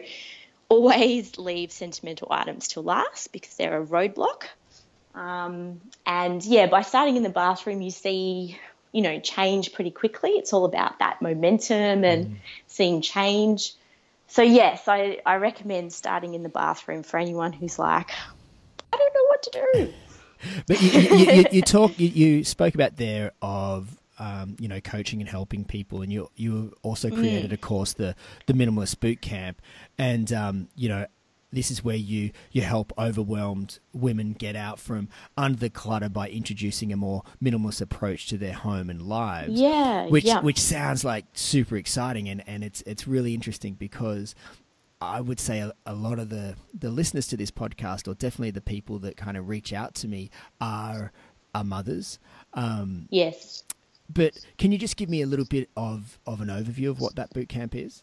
always 0.68 1.38
leave 1.38 1.73
sentimental 1.73 2.29
items 2.31 2.68
till 2.68 2.83
last 2.83 3.33
because 3.33 3.55
they're 3.57 3.81
a 3.81 3.87
roadblock. 3.87 4.44
Um, 5.14 5.81
and 6.05 6.44
yeah, 6.44 6.66
by 6.66 6.83
starting 6.83 7.16
in 7.16 7.23
the 7.23 7.31
bathroom, 7.31 7.81
you 7.81 7.90
see, 7.90 8.59
you 8.92 9.03
know, 9.03 9.20
change 9.20 9.73
pretty 9.73 9.92
quickly. 9.92 10.31
It's 10.31 10.53
all 10.53 10.64
about 10.64 10.99
that 10.99 11.23
momentum 11.23 12.05
and 12.05 12.27
mm. 12.27 12.37
seeing 12.66 13.01
change. 13.01 13.75
So 14.27 14.42
yes, 14.42 14.88
I, 14.88 15.20
I 15.25 15.37
recommend 15.37 15.92
starting 15.92 16.35
in 16.35 16.42
the 16.42 16.49
bathroom 16.49 17.05
for 17.05 17.18
anyone 17.18 17.53
who's 17.53 17.79
like, 17.79 18.11
I 18.92 18.97
don't 18.97 19.14
know 19.14 19.25
what 19.29 19.42
to 19.44 19.51
do. 19.73 19.92
but 20.66 20.83
you, 20.83 21.01
you, 21.01 21.33
you, 21.33 21.44
you 21.53 21.62
talk, 21.62 21.99
you, 21.99 22.09
you 22.09 22.44
spoke 22.44 22.75
about 22.75 22.97
there 22.97 23.33
of 23.40 23.97
um, 24.18 24.57
you 24.59 24.68
know, 24.68 24.81
coaching 24.81 25.20
and 25.20 25.29
helping 25.29 25.64
people, 25.64 26.03
and 26.03 26.12
you 26.12 26.31
you 26.37 26.74
also 26.83 27.11
created 27.11 27.50
mm. 27.50 27.55
a 27.55 27.57
course, 27.57 27.92
the 27.92 28.14
the 28.46 28.53
Minimalist 28.53 29.00
Boot 29.00 29.20
Camp, 29.20 29.61
and 29.98 30.33
um, 30.33 30.68
you 30.77 30.88
know, 30.88 31.07
this 31.55 31.70
is 31.70 31.83
where 31.83 31.96
you 31.96 32.31
you 32.53 32.62
help 32.62 32.92
overwhelmed 32.98 33.79
women 33.92 34.33
get 34.33 34.57
out 34.57 34.79
from 34.79 35.09
under 35.37 35.59
the 35.59 35.70
clutter 35.70 36.09
by 36.09 36.29
introducing 36.29 36.92
a 36.92 36.96
more 36.96 37.22
minimalist 37.42 37.81
approach 37.81 38.29
to 38.29 38.37
their 38.37 38.53
home 38.53 38.90
and 38.90 39.03
lives. 39.03 39.53
Yeah, 39.53 40.07
which 40.07 40.24
yeah. 40.24 40.40
which 40.40 40.61
sounds 40.61 41.05
like 41.05 41.24
super 41.33 41.77
exciting, 41.77 42.29
and 42.29 42.42
and 42.46 42.62
it's 42.62 42.83
it's 42.83 43.07
really 43.07 43.35
interesting 43.35 43.74
because. 43.74 44.35
I 45.00 45.20
would 45.20 45.40
say 45.40 45.59
a, 45.59 45.70
a, 45.85 45.92
lot 45.92 46.18
of 46.18 46.31
the, 46.31 46.55
the 46.72 46.88
listeners 46.88 47.27
to 47.27 47.37
this 47.37 47.50
podcast, 47.50 48.09
or 48.09 48.14
definitely 48.14 48.53
the 48.53 48.62
people 48.62 49.00
that 49.00 49.18
kind 49.18 49.37
of 49.37 49.50
reach 49.50 49.74
out 49.74 49.94
to 49.96 50.09
me, 50.09 50.31
are 50.62 51.12
are 51.55 51.64
mothers. 51.64 52.18
Um, 52.55 53.07
yes. 53.11 53.64
But 54.09 54.38
can 54.59 54.73
you 54.73 54.79
just 54.79 54.97
give 54.97 55.09
me 55.09 55.23
a 55.23 55.27
little 55.27 55.47
bit 55.47 55.71
of, 55.77 56.19
of 56.27 56.40
an 56.40 56.49
overview 56.49 56.90
of 56.90 57.01
what 57.01 57.17
that 57.17 57.31
boot 57.33 57.49
camp 57.49 57.75
is? 57.75 58.03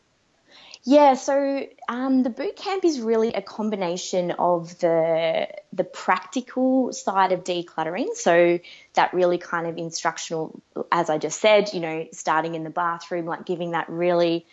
Yeah, 0.83 1.13
so 1.13 1.67
um, 1.87 2.23
the 2.23 2.29
boot 2.31 2.55
camp 2.55 2.83
is 2.83 2.99
really 2.99 3.33
a 3.33 3.41
combination 3.41 4.31
of 4.31 4.77
the 4.79 5.47
the 5.71 5.83
practical 5.83 6.91
side 6.91 7.31
of 7.31 7.43
decluttering. 7.43 8.15
So 8.15 8.59
that 8.95 9.13
really 9.13 9.37
kind 9.37 9.67
of 9.67 9.77
instructional, 9.77 10.59
as 10.91 11.09
I 11.09 11.19
just 11.19 11.39
said, 11.39 11.73
you 11.73 11.81
know, 11.81 12.07
starting 12.11 12.55
in 12.55 12.63
the 12.63 12.71
bathroom, 12.71 13.25
like 13.25 13.45
giving 13.45 13.71
that 13.71 13.89
really 13.89 14.45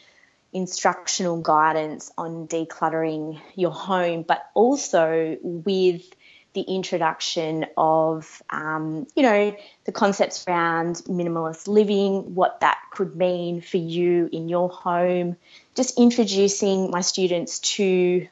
instructional 0.52 1.40
guidance 1.40 2.10
on 2.18 2.46
decluttering 2.46 3.40
your 3.54 3.72
home, 3.72 4.22
but 4.22 4.50
also 4.54 5.36
with 5.42 6.02
the 6.58 6.74
introduction 6.74 7.66
of, 7.76 8.42
um, 8.50 9.06
you 9.14 9.22
know, 9.22 9.56
the 9.84 9.92
concepts 9.92 10.44
around 10.48 10.96
minimalist 11.06 11.68
living, 11.68 12.34
what 12.34 12.60
that 12.60 12.78
could 12.90 13.14
mean 13.14 13.60
for 13.60 13.76
you 13.76 14.28
in 14.32 14.48
your 14.48 14.68
home, 14.68 15.36
just 15.76 16.00
introducing 16.00 16.90
my 16.90 17.00
students 17.00 17.60
to 17.60 18.26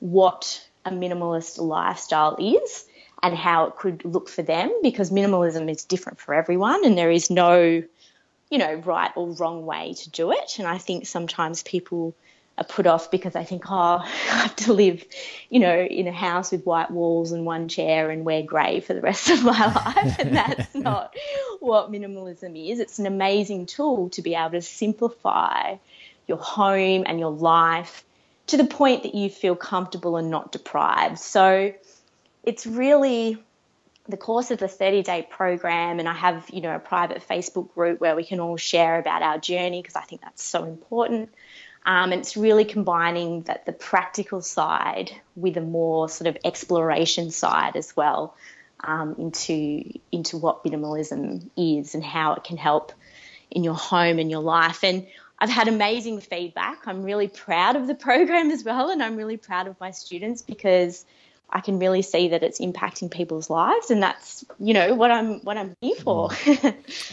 what 0.00 0.66
a 0.84 0.90
minimalist 0.90 1.58
lifestyle 1.58 2.36
is 2.40 2.84
and 3.22 3.36
how 3.36 3.66
it 3.66 3.76
could 3.76 4.04
look 4.04 4.28
for 4.28 4.42
them 4.42 4.72
because 4.82 5.12
minimalism 5.12 5.70
is 5.70 5.84
different 5.84 6.18
for 6.18 6.34
everyone 6.34 6.84
and 6.84 6.98
there 6.98 7.12
is 7.12 7.30
no, 7.30 7.84
you 8.50 8.58
know, 8.58 8.74
right 8.74 9.12
or 9.14 9.30
wrong 9.34 9.64
way 9.64 9.94
to 9.94 10.10
do 10.10 10.32
it. 10.32 10.58
And 10.58 10.66
I 10.66 10.78
think 10.78 11.06
sometimes 11.06 11.62
people 11.62 12.16
are 12.58 12.64
put 12.64 12.86
off 12.86 13.10
because 13.10 13.36
I 13.36 13.44
think, 13.44 13.70
oh, 13.70 13.74
I 14.02 14.04
have 14.04 14.56
to 14.56 14.72
live, 14.72 15.04
you 15.48 15.60
know, 15.60 15.78
in 15.78 16.06
a 16.06 16.12
house 16.12 16.52
with 16.52 16.64
white 16.64 16.90
walls 16.90 17.32
and 17.32 17.46
one 17.46 17.68
chair 17.68 18.10
and 18.10 18.24
wear 18.24 18.42
grey 18.42 18.80
for 18.80 18.94
the 18.94 19.00
rest 19.00 19.30
of 19.30 19.44
my 19.44 19.66
life. 19.74 20.18
And 20.18 20.36
that's 20.36 20.74
not 20.74 21.14
what 21.60 21.90
minimalism 21.90 22.70
is. 22.70 22.80
It's 22.80 22.98
an 22.98 23.06
amazing 23.06 23.66
tool 23.66 24.10
to 24.10 24.22
be 24.22 24.34
able 24.34 24.50
to 24.50 24.62
simplify 24.62 25.76
your 26.26 26.38
home 26.38 27.04
and 27.06 27.18
your 27.18 27.30
life 27.30 28.04
to 28.48 28.56
the 28.56 28.64
point 28.64 29.04
that 29.04 29.14
you 29.14 29.30
feel 29.30 29.54
comfortable 29.54 30.16
and 30.16 30.30
not 30.30 30.52
deprived. 30.52 31.18
So 31.18 31.72
it's 32.42 32.66
really 32.66 33.38
the 34.08 34.16
course 34.16 34.50
of 34.50 34.58
the 34.58 34.68
30 34.68 35.02
day 35.02 35.26
program 35.28 35.98
and 35.98 36.08
I 36.08 36.14
have, 36.14 36.48
you 36.50 36.62
know, 36.62 36.74
a 36.74 36.78
private 36.78 37.22
Facebook 37.28 37.72
group 37.74 38.00
where 38.00 38.16
we 38.16 38.24
can 38.24 38.40
all 38.40 38.56
share 38.56 38.98
about 38.98 39.22
our 39.22 39.38
journey 39.38 39.82
because 39.82 39.96
I 39.96 40.02
think 40.02 40.22
that's 40.22 40.42
so 40.42 40.64
important. 40.64 41.30
Um, 41.88 42.12
and 42.12 42.20
it's 42.20 42.36
really 42.36 42.66
combining 42.66 43.44
that 43.44 43.64
the 43.64 43.72
practical 43.72 44.42
side 44.42 45.10
with 45.34 45.56
a 45.56 45.62
more 45.62 46.06
sort 46.10 46.28
of 46.28 46.36
exploration 46.44 47.30
side 47.30 47.76
as 47.76 47.96
well 47.96 48.36
um, 48.84 49.16
into 49.18 49.98
into 50.12 50.36
what 50.36 50.62
minimalism 50.64 51.48
is 51.56 51.94
and 51.94 52.04
how 52.04 52.34
it 52.34 52.44
can 52.44 52.58
help 52.58 52.92
in 53.50 53.64
your 53.64 53.74
home 53.74 54.18
and 54.18 54.30
your 54.30 54.42
life. 54.42 54.84
And 54.84 55.06
I've 55.38 55.48
had 55.48 55.66
amazing 55.66 56.20
feedback. 56.20 56.86
I'm 56.86 57.04
really 57.04 57.28
proud 57.28 57.74
of 57.74 57.86
the 57.86 57.94
program 57.94 58.50
as 58.50 58.64
well, 58.64 58.90
and 58.90 59.02
I'm 59.02 59.16
really 59.16 59.38
proud 59.38 59.66
of 59.66 59.80
my 59.80 59.92
students 59.92 60.42
because 60.42 61.06
I 61.48 61.60
can 61.60 61.78
really 61.78 62.02
see 62.02 62.28
that 62.28 62.42
it's 62.42 62.60
impacting 62.60 63.10
people's 63.10 63.48
lives, 63.48 63.90
and 63.90 64.02
that's 64.02 64.44
you 64.58 64.74
know 64.74 64.94
what 64.94 65.10
I'm 65.10 65.40
what 65.40 65.56
I'm 65.56 65.74
here 65.80 65.96
for. 65.96 66.28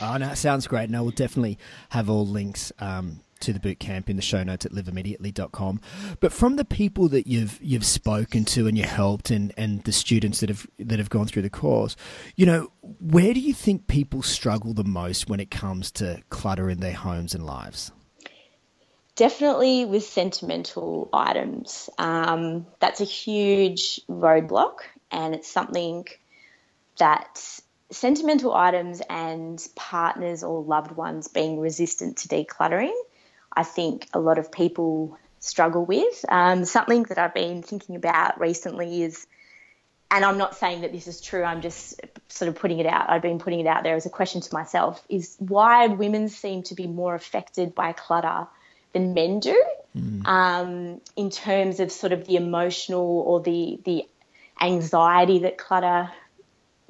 oh, 0.01 0.17
no, 0.19 0.33
sounds 0.33 0.67
great, 0.67 0.89
and 0.89 0.97
I 0.97 1.01
will 1.01 1.11
definitely 1.11 1.59
have 1.91 2.09
all 2.09 2.27
links 2.27 2.73
um, 2.79 3.21
to 3.41 3.53
the 3.53 3.59
boot 3.59 3.79
camp 3.79 4.09
in 4.09 4.15
the 4.15 4.21
show 4.21 4.43
notes 4.43 4.65
at 4.65 4.71
liveimmediately.com. 4.71 5.81
But 6.19 6.31
from 6.31 6.55
the 6.55 6.65
people 6.65 7.07
that 7.09 7.27
you've 7.27 7.59
you've 7.61 7.85
spoken 7.85 8.45
to 8.45 8.67
and 8.67 8.77
you 8.77 8.83
helped 8.83 9.29
and, 9.29 9.53
and 9.57 9.83
the 9.83 9.91
students 9.91 10.39
that 10.39 10.49
have 10.49 10.67
that 10.79 10.99
have 10.99 11.09
gone 11.09 11.27
through 11.27 11.43
the 11.43 11.49
course, 11.49 11.95
you 12.35 12.45
know, 12.45 12.71
where 12.81 13.33
do 13.33 13.39
you 13.39 13.53
think 13.53 13.87
people 13.87 14.21
struggle 14.21 14.73
the 14.73 14.83
most 14.83 15.29
when 15.29 15.39
it 15.39 15.51
comes 15.51 15.91
to 15.91 16.21
clutter 16.29 16.69
in 16.69 16.79
their 16.79 16.93
homes 16.93 17.33
and 17.33 17.45
lives? 17.45 17.91
Definitely 19.15 19.85
with 19.85 20.03
sentimental 20.03 21.09
items. 21.13 21.89
Um, 21.97 22.65
that's 22.79 22.99
a 22.99 23.05
huge 23.05 24.01
roadblock, 24.09 24.79
and 25.09 25.33
it's 25.33 25.49
something 25.49 26.05
that 26.97 27.61
sentimental 27.91 28.53
items 28.53 29.01
and 29.09 29.65
partners 29.75 30.43
or 30.43 30.63
loved 30.63 30.91
ones 30.91 31.27
being 31.27 31.59
resistant 31.59 32.17
to 32.17 32.27
decluttering 32.27 32.93
I 33.55 33.63
think 33.63 34.07
a 34.13 34.19
lot 34.19 34.37
of 34.37 34.51
people 34.51 35.17
struggle 35.39 35.85
with. 35.85 36.25
Um, 36.27 36.65
something 36.65 37.03
that 37.03 37.17
I've 37.17 37.33
been 37.33 37.61
thinking 37.61 37.95
about 37.95 38.39
recently 38.39 39.03
is, 39.03 39.27
and 40.11 40.25
I'm 40.25 40.37
not 40.37 40.55
saying 40.55 40.81
that 40.81 40.91
this 40.91 41.07
is 41.07 41.21
true, 41.21 41.43
I'm 41.43 41.61
just 41.61 42.01
sort 42.29 42.49
of 42.49 42.55
putting 42.55 42.79
it 42.79 42.85
out, 42.85 43.09
I've 43.09 43.21
been 43.21 43.39
putting 43.39 43.59
it 43.59 43.67
out 43.67 43.83
there 43.83 43.95
as 43.95 44.05
a 44.05 44.09
question 44.09 44.41
to 44.41 44.53
myself, 44.53 45.03
is 45.09 45.35
why 45.39 45.87
women 45.87 46.29
seem 46.29 46.63
to 46.63 46.75
be 46.75 46.87
more 46.87 47.15
affected 47.15 47.75
by 47.75 47.93
clutter 47.93 48.47
than 48.93 49.13
men 49.13 49.39
do 49.39 49.63
mm. 49.95 50.25
um, 50.25 51.01
in 51.15 51.29
terms 51.29 51.79
of 51.79 51.91
sort 51.91 52.13
of 52.13 52.25
the 52.25 52.37
emotional 52.37 53.19
or 53.19 53.41
the, 53.41 53.79
the 53.83 54.07
anxiety 54.61 55.39
that 55.39 55.57
clutter 55.57 56.11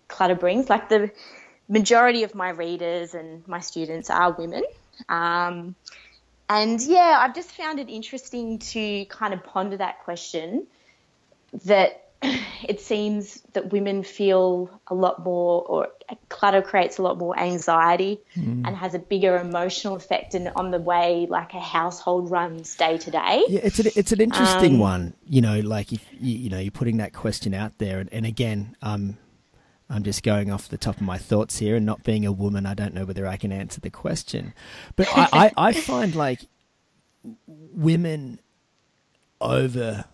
clutter 0.07 0.35
brings. 0.35 0.69
Like 0.69 0.89
the 0.89 1.11
majority 1.67 2.23
of 2.23 2.35
my 2.35 2.49
readers 2.49 3.13
and 3.13 3.47
my 3.47 3.59
students 3.59 4.09
are 4.09 4.31
women. 4.31 4.63
Um, 5.09 5.75
and 6.49 6.81
yeah, 6.81 7.17
I've 7.19 7.35
just 7.35 7.51
found 7.51 7.79
it 7.79 7.89
interesting 7.89 8.59
to 8.59 9.05
kind 9.05 9.33
of 9.33 9.43
ponder 9.43 9.77
that 9.77 10.03
question 10.03 10.67
that 11.65 12.05
it 12.67 12.79
seems 12.81 13.41
that 13.53 13.71
women 13.71 14.03
feel 14.03 14.69
a 14.87 14.93
lot 14.93 15.23
more, 15.23 15.63
or 15.63 15.87
clutter 16.29 16.61
creates 16.61 16.97
a 16.97 17.01
lot 17.01 17.17
more 17.17 17.37
anxiety 17.37 18.19
mm. 18.35 18.65
and 18.65 18.75
has 18.75 18.93
a 18.93 18.99
bigger 18.99 19.37
emotional 19.37 19.95
effect 19.95 20.35
in, 20.35 20.47
on 20.55 20.71
the 20.71 20.79
way 20.79 21.27
like 21.29 21.53
a 21.53 21.59
household 21.59 22.29
runs 22.29 22.75
day 22.75 22.97
to 22.97 23.11
day. 23.11 23.43
Yeah, 23.47 23.61
it's 23.63 23.79
an, 23.79 23.87
it's 23.95 24.11
an 24.11 24.21
interesting 24.21 24.75
um, 24.75 24.79
one. 24.79 25.13
You 25.27 25.41
know, 25.41 25.59
like 25.59 25.91
if 25.93 26.05
you, 26.19 26.37
you 26.37 26.49
know 26.49 26.59
you're 26.59 26.71
putting 26.71 26.97
that 26.97 27.13
question 27.13 27.53
out 27.53 27.77
there, 27.77 27.99
and, 27.99 28.11
and 28.13 28.25
again, 28.25 28.75
um, 28.81 29.17
I'm 29.89 30.03
just 30.03 30.23
going 30.23 30.51
off 30.51 30.67
the 30.67 30.77
top 30.77 30.97
of 30.97 31.01
my 31.01 31.17
thoughts 31.17 31.59
here, 31.59 31.75
and 31.75 31.85
not 31.85 32.03
being 32.03 32.25
a 32.25 32.31
woman, 32.31 32.65
I 32.65 32.73
don't 32.73 32.93
know 32.93 33.05
whether 33.05 33.27
I 33.27 33.37
can 33.37 33.51
answer 33.51 33.79
the 33.79 33.89
question. 33.89 34.53
But 34.95 35.07
I, 35.15 35.27
I, 35.31 35.51
I 35.69 35.73
find 35.73 36.15
like 36.15 36.41
women 37.47 38.39
over 39.39 40.05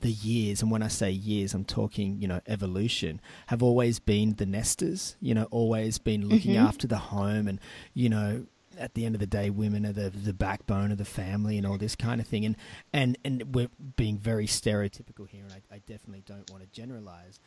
the 0.00 0.10
years, 0.10 0.62
and 0.62 0.70
when 0.70 0.82
I 0.82 0.88
say 0.88 1.10
years, 1.10 1.52
I'm 1.52 1.64
talking, 1.64 2.20
you 2.20 2.28
know, 2.28 2.40
evolution, 2.46 3.20
have 3.48 3.62
always 3.62 3.98
been 3.98 4.34
the 4.34 4.46
nesters, 4.46 5.16
you 5.20 5.34
know, 5.34 5.48
always 5.50 5.98
been 5.98 6.28
looking 6.28 6.54
mm-hmm. 6.54 6.66
after 6.66 6.86
the 6.86 6.96
home 6.96 7.48
and, 7.48 7.60
you 7.92 8.08
know, 8.08 8.46
at 8.78 8.94
the 8.94 9.04
end 9.04 9.14
of 9.14 9.20
the 9.20 9.26
day, 9.26 9.50
women 9.50 9.84
are 9.84 9.92
the 9.92 10.08
the 10.10 10.32
backbone 10.32 10.90
of 10.90 10.96
the 10.96 11.04
family 11.04 11.58
and 11.58 11.66
all 11.66 11.76
this 11.76 11.94
kind 11.94 12.20
of 12.20 12.26
thing. 12.26 12.44
And 12.46 12.56
and 12.92 13.18
and 13.24 13.54
we're 13.54 13.68
being 13.96 14.16
very 14.16 14.46
stereotypical 14.46 15.28
here, 15.28 15.44
and 15.44 15.52
I, 15.52 15.74
I 15.74 15.78
definitely 15.86 16.22
don't 16.24 16.50
want 16.50 16.62
to 16.62 16.68
generalize. 16.70 17.38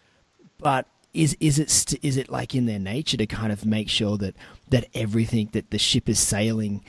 But 0.59 0.85
is 1.13 1.37
is 1.39 1.59
it 1.59 1.69
st- 1.69 2.03
is 2.03 2.17
it 2.17 2.29
like 2.29 2.55
in 2.55 2.65
their 2.65 2.79
nature 2.79 3.17
to 3.17 3.25
kind 3.25 3.51
of 3.51 3.65
make 3.65 3.89
sure 3.89 4.17
that 4.17 4.35
that 4.69 4.87
everything 4.93 5.49
that 5.53 5.69
the 5.71 5.77
ship 5.77 6.09
is 6.09 6.19
sailing 6.19 6.83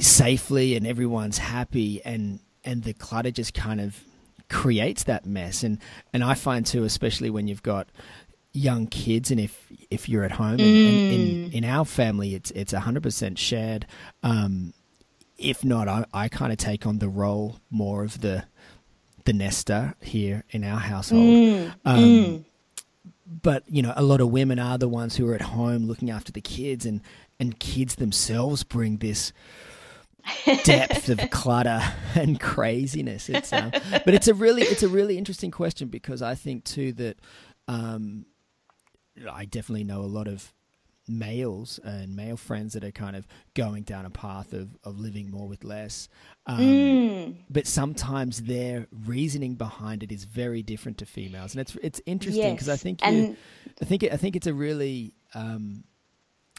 safely 0.00 0.74
and 0.74 0.86
everyone's 0.86 1.38
happy 1.38 2.02
and 2.04 2.40
and 2.64 2.82
the 2.82 2.92
clutter 2.92 3.30
just 3.30 3.54
kind 3.54 3.80
of 3.80 4.02
creates 4.48 5.04
that 5.04 5.24
mess 5.24 5.62
and 5.62 5.78
and 6.12 6.24
I 6.24 6.34
find 6.34 6.66
too 6.66 6.84
especially 6.84 7.30
when 7.30 7.46
you've 7.46 7.62
got 7.62 7.88
young 8.52 8.86
kids 8.86 9.30
and 9.30 9.38
if 9.38 9.70
if 9.90 10.08
you're 10.08 10.24
at 10.24 10.32
home 10.32 10.58
mm. 10.58 10.88
and, 10.88 11.12
and 11.12 11.12
in 11.12 11.50
mm. 11.50 11.54
in 11.54 11.64
our 11.64 11.84
family 11.84 12.34
it's 12.34 12.50
it's 12.52 12.72
100% 12.72 13.38
shared 13.38 13.86
um, 14.22 14.72
if 15.36 15.64
not 15.64 15.86
I, 15.86 16.06
I 16.12 16.28
kind 16.28 16.50
of 16.50 16.58
take 16.58 16.86
on 16.86 16.98
the 16.98 17.08
role 17.08 17.60
more 17.70 18.02
of 18.02 18.20
the 18.20 18.44
the 19.28 19.32
nester 19.34 19.94
here 20.00 20.42
in 20.48 20.64
our 20.64 20.78
household. 20.80 21.22
Mm, 21.22 21.74
Um, 21.84 21.98
mm. 21.98 22.44
But 23.30 23.64
you 23.68 23.82
know, 23.82 23.92
a 23.96 24.02
lot 24.02 24.20
of 24.20 24.30
women 24.30 24.58
are 24.58 24.78
the 24.78 24.88
ones 24.88 25.16
who 25.16 25.28
are 25.28 25.34
at 25.34 25.42
home 25.42 25.86
looking 25.86 26.10
after 26.10 26.32
the 26.32 26.40
kids, 26.40 26.86
and 26.86 27.02
and 27.38 27.58
kids 27.58 27.96
themselves 27.96 28.64
bring 28.64 28.98
this 28.98 29.32
depth 30.64 31.08
of 31.08 31.20
clutter 31.30 31.80
and 32.14 32.40
craziness. 32.40 33.28
It's 33.28 33.52
um, 33.52 33.70
but 33.70 34.14
it's 34.14 34.28
a 34.28 34.34
really 34.34 34.62
it's 34.62 34.82
a 34.82 34.88
really 34.88 35.18
interesting 35.18 35.50
question 35.50 35.88
because 35.88 36.22
I 36.22 36.34
think 36.34 36.64
too 36.64 36.92
that 36.94 37.18
um, 37.66 38.26
I 39.30 39.44
definitely 39.44 39.84
know 39.84 40.00
a 40.00 40.02
lot 40.02 40.26
of 40.26 40.52
males 41.08 41.80
and 41.84 42.14
male 42.14 42.36
friends 42.36 42.74
that 42.74 42.84
are 42.84 42.90
kind 42.90 43.16
of 43.16 43.26
going 43.54 43.82
down 43.82 44.04
a 44.04 44.10
path 44.10 44.52
of, 44.52 44.76
of 44.84 44.98
living 44.98 45.30
more 45.30 45.48
with 45.48 45.64
less. 45.64 46.08
Um, 46.46 46.58
Mm. 46.58 47.34
But 47.50 47.66
sometimes 47.66 48.42
their 48.42 48.86
reasoning 49.06 49.54
behind 49.54 50.02
it 50.02 50.12
is 50.12 50.24
very 50.24 50.62
different 50.62 50.98
to 50.98 51.06
females, 51.06 51.54
and 51.54 51.60
it's 51.60 51.76
it's 51.82 52.00
interesting 52.06 52.54
because 52.54 52.68
I 52.68 52.76
think 52.76 53.04
you, 53.04 53.36
I 53.80 53.84
think 53.84 54.02
it, 54.02 54.12
I 54.12 54.16
think 54.16 54.36
it's 54.36 54.46
a 54.46 54.54
really 54.54 55.14
um, 55.34 55.84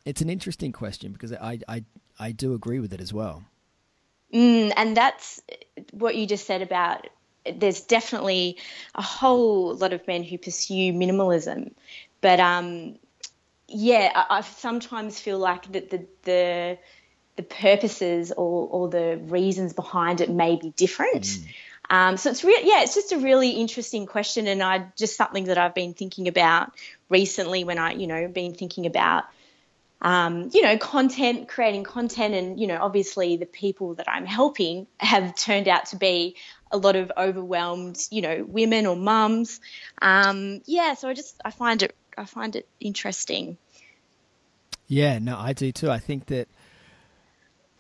it's 0.06 0.22
an 0.22 0.30
interesting 0.30 0.72
question 0.72 1.12
because 1.14 1.34
I, 1.34 1.60
I 1.68 1.84
I 2.20 2.32
do 2.32 2.54
agree 2.54 2.80
with 2.80 2.94
it 2.94 3.02
as 3.02 3.14
well. 3.14 3.44
Mm, 4.34 4.74
and 4.76 4.96
that's 4.96 5.42
what 5.92 6.16
you 6.16 6.28
just 6.28 6.46
said 6.46 6.62
about 6.62 7.08
there's 7.56 7.82
definitely 7.82 8.58
a 8.96 9.02
whole 9.02 9.74
lot 9.76 9.94
of 9.94 10.06
men 10.08 10.24
who 10.24 10.38
pursue 10.38 10.94
minimalism, 10.94 11.72
but 12.22 12.40
um, 12.40 12.98
yeah, 13.70 14.12
I, 14.14 14.38
I 14.38 14.42
sometimes 14.42 15.20
feel 15.20 15.40
like 15.40 15.72
that 15.72 15.90
the 15.90 16.06
the 16.24 16.78
the 17.36 17.44
purposes 17.44 18.32
or, 18.32 18.68
or 18.68 18.90
the 18.90 19.18
reasons 19.18 19.74
behind 19.74 20.20
it 20.20 20.30
may 20.30 20.58
be 20.58 20.72
different. 20.72 21.40
Um, 21.90 22.18
so 22.18 22.30
it's 22.30 22.44
real, 22.44 22.60
yeah, 22.62 22.84
it's 22.84 22.94
just 22.94 23.14
a 23.14 23.18
really 23.18 23.52
interesting 23.52 24.06
question, 24.06 24.48
and 24.48 24.62
I 24.62 24.88
just 24.98 25.16
something 25.16 25.46
that 25.46 25.58
I've 25.58 25.74
been 25.74 25.94
thinking 25.94 26.28
about 26.28 26.72
recently 27.10 27.64
when 27.64 27.80
I, 27.80 27.94
you 27.94 28.08
know, 28.08 28.28
been 28.28 28.54
thinking 28.54 28.86
about 28.86 29.24
um, 30.02 30.50
you 30.54 30.62
know, 30.62 30.78
content, 30.78 31.50
creating 31.50 31.84
content, 31.84 32.34
and 32.34 32.60
you 32.60 32.68
know, 32.68 32.78
obviously 32.80 33.38
the 33.38 33.46
people 33.46 33.96
that 33.96 34.08
I'm 34.08 34.26
helping 34.26 34.88
have 34.98 35.36
turned 35.36 35.68
out 35.68 35.88
to 35.88 35.98
be 35.98 36.36
a 36.72 36.78
lot 36.78 36.96
of 36.96 37.12
overwhelmed, 37.18 38.00
you 38.10 38.22
know, 38.22 38.46
women 38.48 38.86
or 38.86 38.96
mums. 38.96 39.60
Um, 40.02 40.62
yeah, 40.66 40.94
so 40.94 41.10
I 41.10 41.14
just 41.14 41.42
I 41.44 41.52
find 41.52 41.84
it 41.84 41.96
I 42.20 42.26
find 42.26 42.56
it 42.56 42.68
interesting. 42.80 43.58
Yeah, 44.88 45.20
no, 45.20 45.38
I 45.38 45.54
do 45.54 45.72
too. 45.72 45.90
I 45.90 46.00
think 46.00 46.28
that 46.28 46.48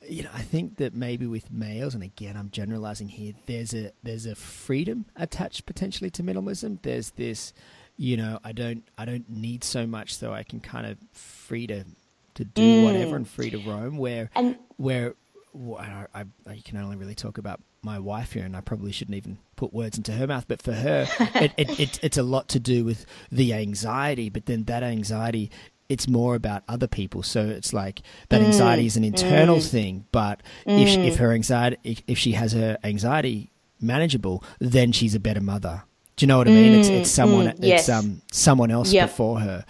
you 0.07 0.23
know, 0.23 0.29
I 0.33 0.41
think 0.41 0.77
that 0.77 0.95
maybe 0.95 1.27
with 1.27 1.51
males, 1.51 1.93
and 1.93 2.03
again, 2.03 2.35
I'm 2.37 2.49
generalizing 2.49 3.09
here. 3.09 3.33
There's 3.45 3.73
a 3.73 3.91
there's 4.03 4.25
a 4.25 4.35
freedom 4.35 5.05
attached 5.15 5.65
potentially 5.65 6.09
to 6.11 6.23
minimalism. 6.23 6.79
There's 6.81 7.11
this, 7.11 7.53
you 7.97 8.17
know, 8.17 8.39
I 8.43 8.51
don't 8.51 8.83
I 8.97 9.05
don't 9.05 9.29
need 9.29 9.63
so 9.63 9.85
much, 9.85 10.15
so 10.15 10.33
I 10.33 10.43
can 10.43 10.61
kind 10.61 10.87
of 10.87 10.97
free 11.11 11.67
to 11.67 11.83
to 12.35 12.45
do 12.45 12.61
mm. 12.61 12.83
whatever 12.85 13.15
and 13.15 13.27
free 13.27 13.49
to 13.49 13.57
roam. 13.57 13.97
Where 13.97 14.29
And 14.35 14.57
where 14.77 15.15
I, 15.77 16.05
I, 16.13 16.25
I 16.47 16.61
can 16.63 16.77
only 16.77 16.95
really 16.95 17.15
talk 17.15 17.37
about 17.37 17.59
my 17.81 17.99
wife 17.99 18.33
here, 18.33 18.43
and 18.43 18.55
I 18.55 18.61
probably 18.61 18.91
shouldn't 18.91 19.17
even 19.17 19.37
put 19.55 19.73
words 19.73 19.97
into 19.97 20.11
her 20.13 20.27
mouth. 20.27 20.45
But 20.47 20.61
for 20.61 20.73
her, 20.73 21.07
it, 21.35 21.53
it, 21.57 21.79
it, 21.79 21.99
it's 22.03 22.17
a 22.17 22.23
lot 22.23 22.47
to 22.49 22.59
do 22.59 22.83
with 22.83 23.05
the 23.31 23.53
anxiety. 23.53 24.29
But 24.29 24.45
then 24.45 24.63
that 24.65 24.83
anxiety, 24.83 25.51
it's 25.87 26.07
more 26.07 26.35
about 26.35 26.63
other 26.67 26.87
people. 26.87 27.23
So 27.23 27.47
it's 27.47 27.73
like 27.73 28.01
that 28.29 28.41
mm. 28.41 28.45
anxiety 28.45 28.85
is 28.85 28.97
an 28.97 29.03
internal 29.03 29.57
mm. 29.57 29.69
thing. 29.69 30.05
But 30.11 30.41
if 30.65 30.97
if 30.97 31.15
mm. 31.15 31.17
her 31.17 31.31
anxiety, 31.31 31.77
if, 31.83 32.01
if 32.07 32.17
she 32.17 32.33
has 32.33 32.53
her 32.53 32.77
anxiety 32.83 33.51
manageable, 33.81 34.43
then 34.59 34.91
she's 34.91 35.15
a 35.15 35.19
better 35.19 35.41
mother. 35.41 35.83
Do 36.19 36.25
you 36.25 36.27
know 36.27 36.37
what 36.37 36.49
I 36.49 36.51
mean? 36.51 36.73
It's 36.73 36.89
it's 36.89 37.09
someone 37.09 37.45
mm, 37.45 37.51
it's 37.59 37.87
yes. 37.87 37.87
um 37.87 38.21
someone 38.29 38.71
else 38.71 38.91
Yep. 38.91 39.07
before 39.09 39.39
her. 39.39 39.63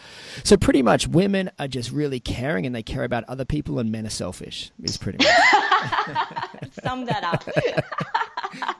So 0.44 0.58
pretty 0.58 0.82
much 0.82 1.08
women 1.08 1.52
are 1.60 1.68
just 1.68 1.92
really 1.92 2.20
caring 2.20 2.66
and 2.66 2.74
they 2.74 2.82
care 2.82 3.04
about 3.04 3.24
other 3.26 3.46
people 3.46 3.78
and 3.78 3.92
men 3.92 4.08
are 4.08 4.10
selfish. 4.10 4.72
Is 4.82 4.98
pretty 4.98 5.20
much. 5.20 5.28
sum 6.84 7.06
that 7.06 7.24
up. 7.24 7.48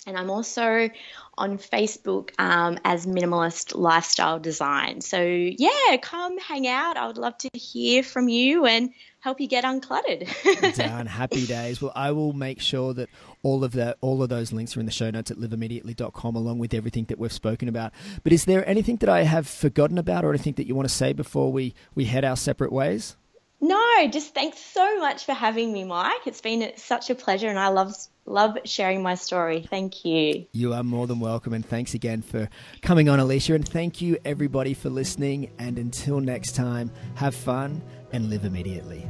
And 0.05 0.17
I'm 0.17 0.29
also 0.29 0.89
on 1.37 1.57
Facebook 1.57 2.31
um, 2.37 2.77
as 2.83 3.05
Minimalist 3.05 3.75
Lifestyle 3.75 4.39
Design. 4.39 5.01
So 5.01 5.21
yeah, 5.21 5.97
come 6.01 6.37
hang 6.37 6.67
out. 6.67 6.97
I 6.97 7.07
would 7.07 7.17
love 7.17 7.37
to 7.39 7.49
hear 7.53 8.03
from 8.03 8.27
you 8.27 8.65
and 8.65 8.91
help 9.19 9.39
you 9.39 9.47
get 9.47 9.63
uncluttered. 9.63 10.75
Down 10.75 11.05
happy 11.05 11.45
days. 11.45 11.81
Well, 11.81 11.93
I 11.95 12.11
will 12.11 12.33
make 12.33 12.59
sure 12.59 12.93
that 12.93 13.09
all 13.41 13.63
of 13.63 13.71
that, 13.73 13.97
all 14.01 14.21
of 14.21 14.29
those 14.29 14.51
links 14.51 14.75
are 14.75 14.81
in 14.81 14.85
the 14.85 14.91
show 14.91 15.09
notes 15.09 15.31
at 15.31 15.37
liveimmediately.com 15.37 16.35
along 16.35 16.59
with 16.59 16.73
everything 16.73 17.05
that 17.05 17.17
we've 17.17 17.31
spoken 17.31 17.69
about. 17.69 17.93
But 18.23 18.33
is 18.33 18.45
there 18.45 18.67
anything 18.67 18.97
that 18.97 19.09
I 19.09 19.23
have 19.23 19.47
forgotten 19.47 19.97
about 19.97 20.25
or 20.25 20.29
anything 20.29 20.53
that 20.53 20.67
you 20.67 20.75
want 20.75 20.89
to 20.89 20.93
say 20.93 21.13
before 21.13 21.51
we, 21.51 21.73
we 21.95 22.05
head 22.05 22.25
our 22.25 22.35
separate 22.35 22.73
ways? 22.73 23.15
No, 23.64 24.07
just 24.11 24.34
thanks 24.34 24.59
so 24.59 24.99
much 24.99 25.24
for 25.24 25.32
having 25.32 25.72
me, 25.72 25.86
Mike. 25.86 26.28
It's 26.28 26.41
been 26.41 26.74
such 26.76 27.09
a 27.09 27.16
pleasure, 27.16 27.47
and 27.47 27.57
I 27.57 27.70
love 27.70 27.95
love 28.26 28.57
sharing 28.66 29.01
my 29.01 29.16
story. 29.16 29.66
Thank 29.70 30.03
you. 30.03 30.45
You 30.51 30.74
are 30.74 30.84
more 30.84 31.07
than 31.07 31.22
welcome, 31.22 31.53
and 31.53 31.66
thanks 31.66 31.93
again 31.93 32.22
for 32.22 32.49
coming 32.82 33.07
on, 33.07 33.20
Elesha. 33.20 33.55
And 33.55 33.66
thank 33.66 34.01
you, 34.01 34.18
everybody, 34.26 34.74
for 34.74 34.89
listening. 34.89 35.49
And 35.59 35.80
until 35.80 36.20
next 36.20 36.57
time, 36.57 36.91
have 37.16 37.36
fun 37.36 37.82
and 38.11 38.30
live 38.30 38.43
immediately. 38.43 39.09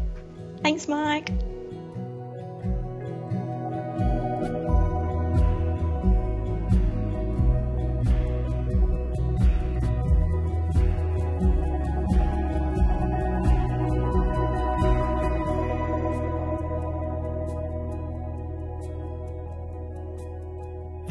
Thanks, 0.61 0.87
Mike. 0.87 1.31